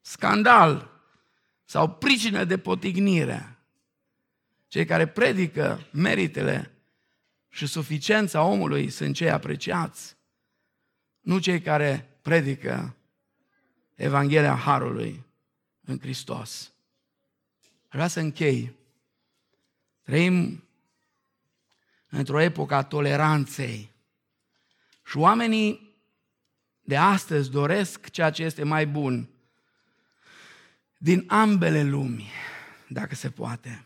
scandal 0.00 0.90
sau 1.64 1.90
pricină 1.90 2.44
de 2.44 2.58
potignire. 2.58 3.58
Cei 4.68 4.84
care 4.84 5.06
predică 5.06 5.80
meritele 5.90 6.72
și 7.48 7.66
suficiența 7.66 8.42
omului 8.42 8.90
sunt 8.90 9.14
cei 9.14 9.30
apreciați, 9.30 10.16
nu 11.20 11.38
cei 11.38 11.60
care 11.60 12.18
predică 12.22 12.96
Evanghelia 13.94 14.54
Harului 14.54 15.24
în 15.84 15.98
Hristos. 16.00 16.72
Vreau 17.90 18.08
să 18.08 18.20
închei. 18.20 18.74
Trăim 20.02 20.64
într-o 22.08 22.40
epocă 22.40 22.74
a 22.74 22.82
toleranței. 22.82 23.91
Și 25.12 25.18
oamenii 25.18 25.96
de 26.80 26.96
astăzi 26.96 27.50
doresc 27.50 28.10
ceea 28.10 28.30
ce 28.30 28.42
este 28.42 28.62
mai 28.64 28.86
bun 28.86 29.28
din 30.98 31.24
ambele 31.28 31.82
lumi, 31.82 32.30
dacă 32.88 33.14
se 33.14 33.30
poate. 33.30 33.84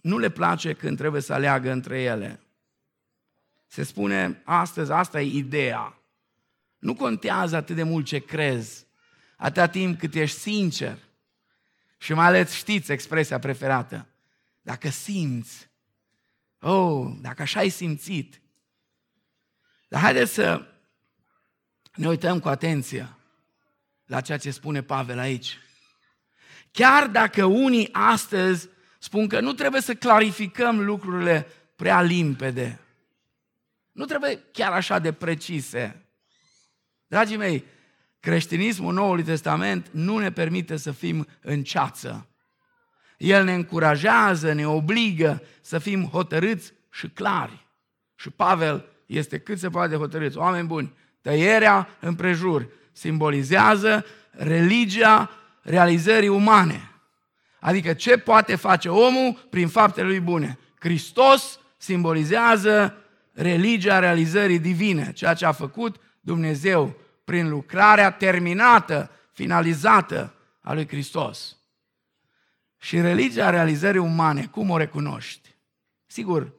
Nu 0.00 0.18
le 0.18 0.30
place 0.30 0.72
când 0.72 0.96
trebuie 0.96 1.20
să 1.20 1.32
aleagă 1.32 1.70
între 1.70 2.02
ele. 2.02 2.40
Se 3.66 3.82
spune 3.82 4.42
astăzi, 4.44 4.92
asta 4.92 5.20
e 5.20 5.36
ideea. 5.36 5.98
Nu 6.78 6.94
contează 6.94 7.56
atât 7.56 7.76
de 7.76 7.82
mult 7.82 8.06
ce 8.06 8.18
crezi, 8.18 8.86
atâta 9.36 9.66
timp 9.66 9.98
cât 9.98 10.14
ești 10.14 10.38
sincer. 10.38 10.98
Și 11.98 12.12
mai 12.12 12.26
ales 12.26 12.52
știți 12.52 12.92
expresia 12.92 13.38
preferată. 13.38 14.06
Dacă 14.60 14.88
simți, 14.88 15.70
oh, 16.60 17.12
dacă 17.20 17.42
așa 17.42 17.58
ai 17.58 17.68
simțit. 17.68 18.41
Dar 19.92 20.00
haideți 20.00 20.32
să 20.32 20.66
ne 21.94 22.08
uităm 22.08 22.40
cu 22.40 22.48
atenție 22.48 23.08
la 24.06 24.20
ceea 24.20 24.38
ce 24.38 24.50
spune 24.50 24.82
Pavel 24.82 25.18
aici. 25.18 25.58
Chiar 26.70 27.06
dacă 27.06 27.44
unii 27.44 27.88
astăzi 27.92 28.68
spun 28.98 29.28
că 29.28 29.40
nu 29.40 29.52
trebuie 29.52 29.80
să 29.80 29.94
clarificăm 29.94 30.84
lucrurile 30.84 31.46
prea 31.76 32.02
limpede, 32.02 32.80
nu 33.92 34.04
trebuie 34.04 34.42
chiar 34.52 34.72
așa 34.72 34.98
de 34.98 35.12
precise. 35.12 36.06
Dragii 37.06 37.36
mei, 37.36 37.64
creștinismul 38.20 38.92
Noului 38.92 39.24
Testament 39.24 39.88
nu 39.90 40.18
ne 40.18 40.32
permite 40.32 40.76
să 40.76 40.90
fim 40.90 41.26
în 41.40 41.62
ceață. 41.62 42.26
El 43.18 43.44
ne 43.44 43.54
încurajează, 43.54 44.52
ne 44.52 44.66
obligă 44.66 45.42
să 45.60 45.78
fim 45.78 46.04
hotărâți 46.04 46.72
și 46.90 47.08
clari. 47.08 47.66
Și 48.14 48.30
Pavel 48.30 48.91
este 49.16 49.38
cât 49.38 49.58
se 49.58 49.68
poate 49.68 49.96
hotărât. 49.96 50.36
Oameni 50.36 50.66
buni, 50.66 50.92
tăierea 51.20 51.88
împrejur 52.00 52.68
simbolizează 52.92 54.04
religia 54.30 55.30
realizării 55.62 56.28
umane. 56.28 56.90
Adică 57.60 57.92
ce 57.92 58.16
poate 58.18 58.56
face 58.56 58.88
omul 58.88 59.46
prin 59.50 59.68
faptele 59.68 60.06
lui 60.06 60.20
bune. 60.20 60.58
Hristos 60.78 61.60
simbolizează 61.76 62.96
religia 63.32 63.98
realizării 63.98 64.58
divine, 64.58 65.12
ceea 65.12 65.34
ce 65.34 65.46
a 65.46 65.52
făcut 65.52 65.96
Dumnezeu 66.20 66.96
prin 67.24 67.48
lucrarea 67.48 68.10
terminată, 68.10 69.10
finalizată 69.32 70.34
a 70.60 70.72
lui 70.72 70.88
Hristos. 70.88 71.56
Și 72.78 73.00
religia 73.00 73.50
realizării 73.50 74.00
umane, 74.00 74.46
cum 74.46 74.70
o 74.70 74.76
recunoști? 74.76 75.54
Sigur, 76.06 76.52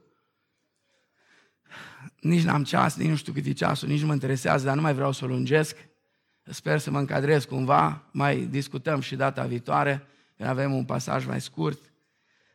nici 2.23 2.43
n-am 2.43 2.63
ceas, 2.63 2.95
nici 2.95 3.09
nu 3.09 3.15
știu 3.15 3.33
cât 3.33 3.45
e 3.45 3.51
ceasul, 3.51 3.87
nici 3.87 4.01
nu 4.01 4.07
mă 4.07 4.13
interesează, 4.13 4.65
dar 4.65 4.75
nu 4.75 4.81
mai 4.81 4.93
vreau 4.93 5.11
să 5.11 5.25
o 5.25 5.27
lungesc. 5.27 5.77
Sper 6.43 6.79
să 6.79 6.91
mă 6.91 6.99
încadrez 6.99 7.45
cumva, 7.45 8.03
mai 8.11 8.47
discutăm 8.49 8.99
și 8.99 9.15
data 9.15 9.43
viitoare, 9.43 10.07
când 10.37 10.49
avem 10.49 10.73
un 10.73 10.85
pasaj 10.85 11.25
mai 11.25 11.41
scurt. 11.41 11.91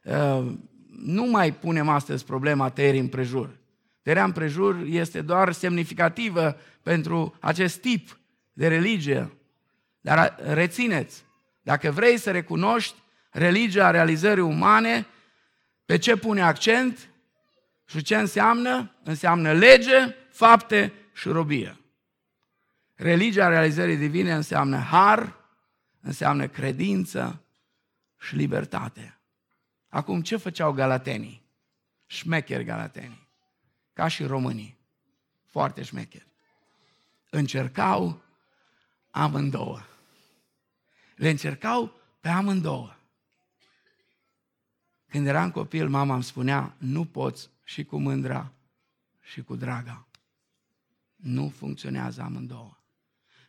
Uh, 0.04 0.52
nu 0.98 1.24
mai 1.24 1.54
punem 1.54 1.88
astăzi 1.88 2.24
problema 2.24 2.70
tăierii 2.70 3.00
împrejur. 3.00 3.58
Tăierea 4.02 4.24
împrejur 4.24 4.82
este 4.86 5.20
doar 5.20 5.52
semnificativă 5.52 6.56
pentru 6.82 7.36
acest 7.40 7.80
tip 7.80 8.18
de 8.52 8.68
religie. 8.68 9.32
Dar 10.00 10.36
rețineți, 10.52 11.24
dacă 11.62 11.90
vrei 11.90 12.18
să 12.18 12.30
recunoști 12.30 12.94
religia 13.30 13.90
realizării 13.90 14.42
umane, 14.42 15.06
pe 15.84 15.98
ce 15.98 16.16
pune 16.16 16.42
accent 16.42 17.07
și 17.88 18.02
ce 18.02 18.16
înseamnă? 18.16 18.94
Înseamnă 19.02 19.52
lege, 19.52 20.14
fapte 20.30 20.92
și 21.12 21.28
robie. 21.28 21.80
Religia 22.94 23.48
realizării 23.48 23.96
divine 23.96 24.32
înseamnă 24.32 24.78
har, 24.78 25.34
înseamnă 26.00 26.48
credință 26.48 27.42
și 28.18 28.36
libertate. 28.36 29.18
Acum, 29.88 30.22
ce 30.22 30.36
făceau 30.36 30.72
galatenii? 30.72 31.46
Șmecheri 32.06 32.64
galatenii 32.64 33.28
ca 33.98 34.08
și 34.08 34.24
românii. 34.24 34.78
Foarte 35.44 35.82
șmecheri. 35.82 36.26
Încercau 37.30 38.22
amândouă. 39.10 39.80
Le 41.16 41.28
încercau 41.28 42.00
pe 42.20 42.28
amândouă. 42.28 42.97
Când 45.08 45.26
eram 45.26 45.50
copil, 45.50 45.88
mama 45.88 46.14
îmi 46.14 46.22
spunea, 46.22 46.74
nu 46.78 47.04
poți 47.04 47.50
și 47.64 47.84
cu 47.84 47.98
mândra 47.98 48.52
și 49.20 49.42
cu 49.42 49.56
draga. 49.56 50.08
Nu 51.16 51.48
funcționează 51.48 52.22
amândouă. 52.22 52.76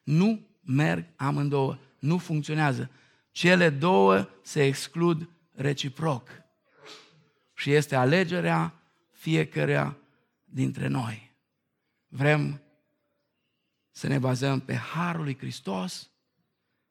Nu 0.03 0.47
merg 0.61 1.05
amândouă. 1.15 1.77
Nu 1.99 2.17
funcționează. 2.17 2.91
Cele 3.31 3.69
două 3.69 4.29
se 4.43 4.65
exclud 4.65 5.29
reciproc. 5.51 6.29
Și 7.53 7.71
este 7.71 7.95
alegerea 7.95 8.73
fiecăruia 9.11 9.97
dintre 10.43 10.87
noi. 10.87 11.31
Vrem 12.07 12.61
să 13.91 14.07
ne 14.07 14.19
bazăm 14.19 14.59
pe 14.59 14.75
Harul 14.75 15.23
lui 15.23 15.37
Hristos, 15.37 16.09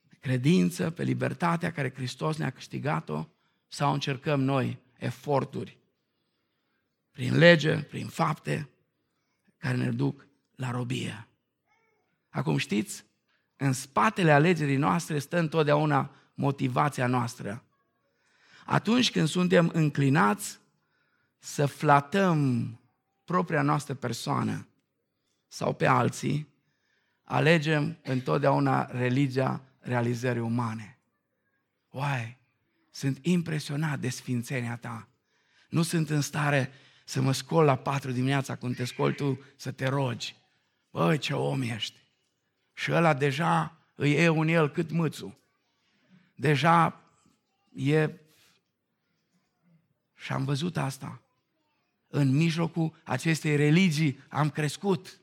pe 0.08 0.16
credință, 0.20 0.90
pe 0.90 1.02
libertatea 1.02 1.72
care 1.72 1.92
Hristos 1.94 2.36
ne-a 2.36 2.50
câștigat-o, 2.50 3.26
sau 3.68 3.92
încercăm 3.92 4.40
noi 4.40 4.78
eforturi 4.98 5.78
prin 7.10 7.38
lege, 7.38 7.82
prin 7.82 8.08
fapte, 8.08 8.70
care 9.56 9.76
ne 9.76 9.90
duc 9.90 10.26
la 10.54 10.70
robie. 10.70 11.28
Acum 12.28 12.56
știți, 12.56 13.04
în 13.56 13.72
spatele 13.72 14.32
alegerii 14.32 14.76
noastre 14.76 15.18
stă 15.18 15.38
întotdeauna 15.38 16.14
motivația 16.34 17.06
noastră. 17.06 17.64
Atunci 18.64 19.10
când 19.10 19.28
suntem 19.28 19.70
înclinați 19.72 20.58
să 21.38 21.66
flatăm 21.66 22.72
propria 23.24 23.62
noastră 23.62 23.94
persoană 23.94 24.68
sau 25.48 25.74
pe 25.74 25.86
alții, 25.86 26.48
alegem 27.22 27.98
întotdeauna 28.02 28.84
religia 28.90 29.62
realizării 29.78 30.40
umane. 30.40 30.98
Oai, 31.88 32.37
sunt 32.90 33.18
impresionat 33.22 33.98
de 33.98 34.08
sfințenia 34.08 34.76
ta. 34.76 35.08
Nu 35.68 35.82
sunt 35.82 36.10
în 36.10 36.20
stare 36.20 36.72
să 37.04 37.20
mă 37.20 37.32
scol 37.32 37.64
la 37.64 37.76
patru 37.76 38.10
dimineața 38.10 38.56
când 38.56 38.76
te 38.76 38.84
scol 38.84 39.12
tu 39.12 39.40
să 39.56 39.70
te 39.70 39.86
rogi. 39.86 40.36
Băi, 40.90 41.18
ce 41.18 41.34
om 41.34 41.62
ești! 41.62 41.96
Și 42.74 42.92
ăla 42.92 43.14
deja 43.14 43.76
îi 43.94 44.12
e 44.12 44.28
un 44.28 44.48
el 44.48 44.70
cât 44.70 44.90
mâțul. 44.90 45.38
Deja 46.34 47.04
e... 47.74 48.10
Și 50.14 50.32
am 50.32 50.44
văzut 50.44 50.76
asta 50.76 51.22
în 52.08 52.36
mijlocul 52.36 53.00
acestei 53.04 53.56
religii 53.56 54.20
am 54.28 54.50
crescut. 54.50 55.20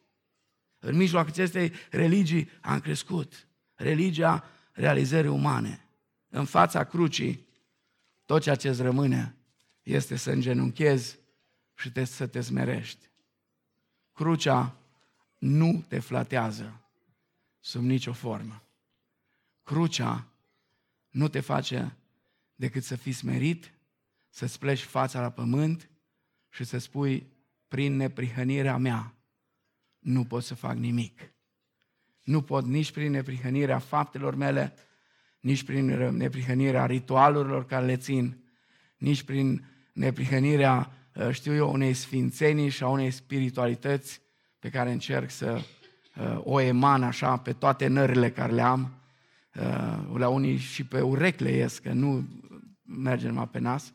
În 0.80 0.96
mijlocul 0.96 1.30
acestei 1.30 1.72
religii 1.90 2.50
am 2.62 2.80
crescut. 2.80 3.48
Religia 3.76 4.44
realizării 4.72 5.30
umane. 5.30 5.88
În 6.30 6.46
fața 6.46 6.84
crucii, 6.84 7.45
tot 8.26 8.42
ceea 8.42 8.56
ce 8.56 8.70
îți 8.70 8.82
rămâne 8.82 9.36
este 9.84 10.16
să 10.16 10.32
îngenunchezi 10.32 11.20
și 11.76 11.92
te, 11.92 12.04
să 12.04 12.28
te 12.28 12.42
smerești. 12.42 13.10
Crucea 14.14 14.76
nu 15.38 15.86
te 15.88 16.00
flatează 16.00 16.82
sub 17.60 17.82
nicio 17.82 18.14
formă. 18.14 18.64
Crucea 19.64 20.28
nu 21.10 21.28
te 21.28 21.40
face 21.40 21.96
decât 22.56 22.84
să 22.84 22.96
fii 22.96 23.12
smerit, 23.12 23.72
să-ți 24.30 24.60
pleci 24.60 24.82
fața 24.82 25.22
la 25.22 25.30
pământ 25.30 25.90
și 26.50 26.64
să 26.64 26.78
spui, 26.78 27.28
prin 27.68 27.96
neprihănirea 27.96 28.78
mea, 28.78 29.14
nu 30.00 30.26
pot 30.26 30.44
să 30.44 30.56
fac 30.56 30.76
nimic. 30.76 31.34
Nu 32.24 32.42
pot 32.42 32.66
nici 32.66 32.92
prin 32.92 33.12
neprihănirea 33.12 33.80
faptelor 33.80 34.36
mele, 34.36 34.74
nici 35.46 35.64
prin 35.64 35.86
neprihănirea 36.18 36.86
ritualurilor 36.86 37.66
care 37.66 37.86
le 37.86 37.98
țin, 37.98 38.38
nici 38.98 39.24
prin 39.24 39.66
neprihănirea, 39.94 40.92
uh, 41.16 41.32
știu 41.32 41.54
eu, 41.54 41.72
unei 41.72 41.94
sfințenii 41.94 42.70
și 42.70 42.84
a 42.84 42.88
unei 42.88 43.12
spiritualități 43.12 44.22
pe 44.60 44.70
care 44.70 44.92
încerc 44.92 45.30
să 45.30 45.62
uh, 46.16 46.40
o 46.44 46.60
eman 46.60 47.04
așa 47.04 47.38
pe 47.38 47.54
toate 47.54 47.88
nările 47.88 48.32
care 48.32 48.54
le 48.54 48.62
am. 48.62 49.02
Uh, 49.56 50.18
la 50.18 50.30
unii 50.30 50.58
și 50.58 50.86
pe 50.86 51.02
urecle 51.02 51.52
ies, 51.52 51.80
că 51.80 51.94
nu 51.94 52.28
merge 52.84 53.28
numai 53.28 53.48
pe 53.48 53.60
nas. 53.60 53.94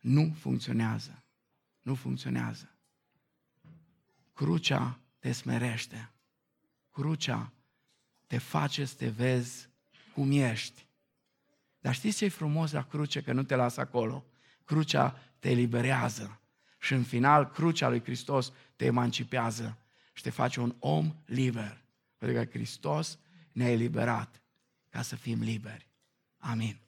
Nu 0.00 0.34
funcționează. 0.38 1.24
Nu 1.82 1.94
funcționează. 1.94 2.78
Crucea 4.32 4.98
te 5.18 5.32
smerește. 5.32 6.12
Crucea 6.90 7.52
te 8.26 8.38
face 8.38 8.84
să 8.84 8.94
te 8.96 9.08
vezi 9.08 9.68
cum 10.14 10.30
ești. 10.30 10.87
Dar 11.88 11.96
știți 11.96 12.16
ce 12.16 12.24
e 12.24 12.28
frumos 12.28 12.72
la 12.72 12.82
cruce? 12.82 13.22
Că 13.22 13.32
nu 13.32 13.42
te 13.42 13.54
lasă 13.54 13.80
acolo. 13.80 14.24
Crucea 14.64 15.18
te 15.38 15.50
eliberează. 15.50 16.40
Și 16.78 16.92
în 16.92 17.02
final, 17.02 17.50
crucea 17.50 17.88
lui 17.88 18.02
Hristos 18.02 18.52
te 18.76 18.84
emancipează 18.84 19.78
și 20.12 20.22
te 20.22 20.30
face 20.30 20.60
un 20.60 20.74
om 20.78 21.14
liber. 21.24 21.84
Pentru 22.16 22.38
că 22.38 22.50
Hristos 22.50 23.18
ne-a 23.52 23.70
eliberat 23.70 24.42
ca 24.88 25.02
să 25.02 25.16
fim 25.16 25.40
liberi. 25.40 25.88
Amin. 26.38 26.76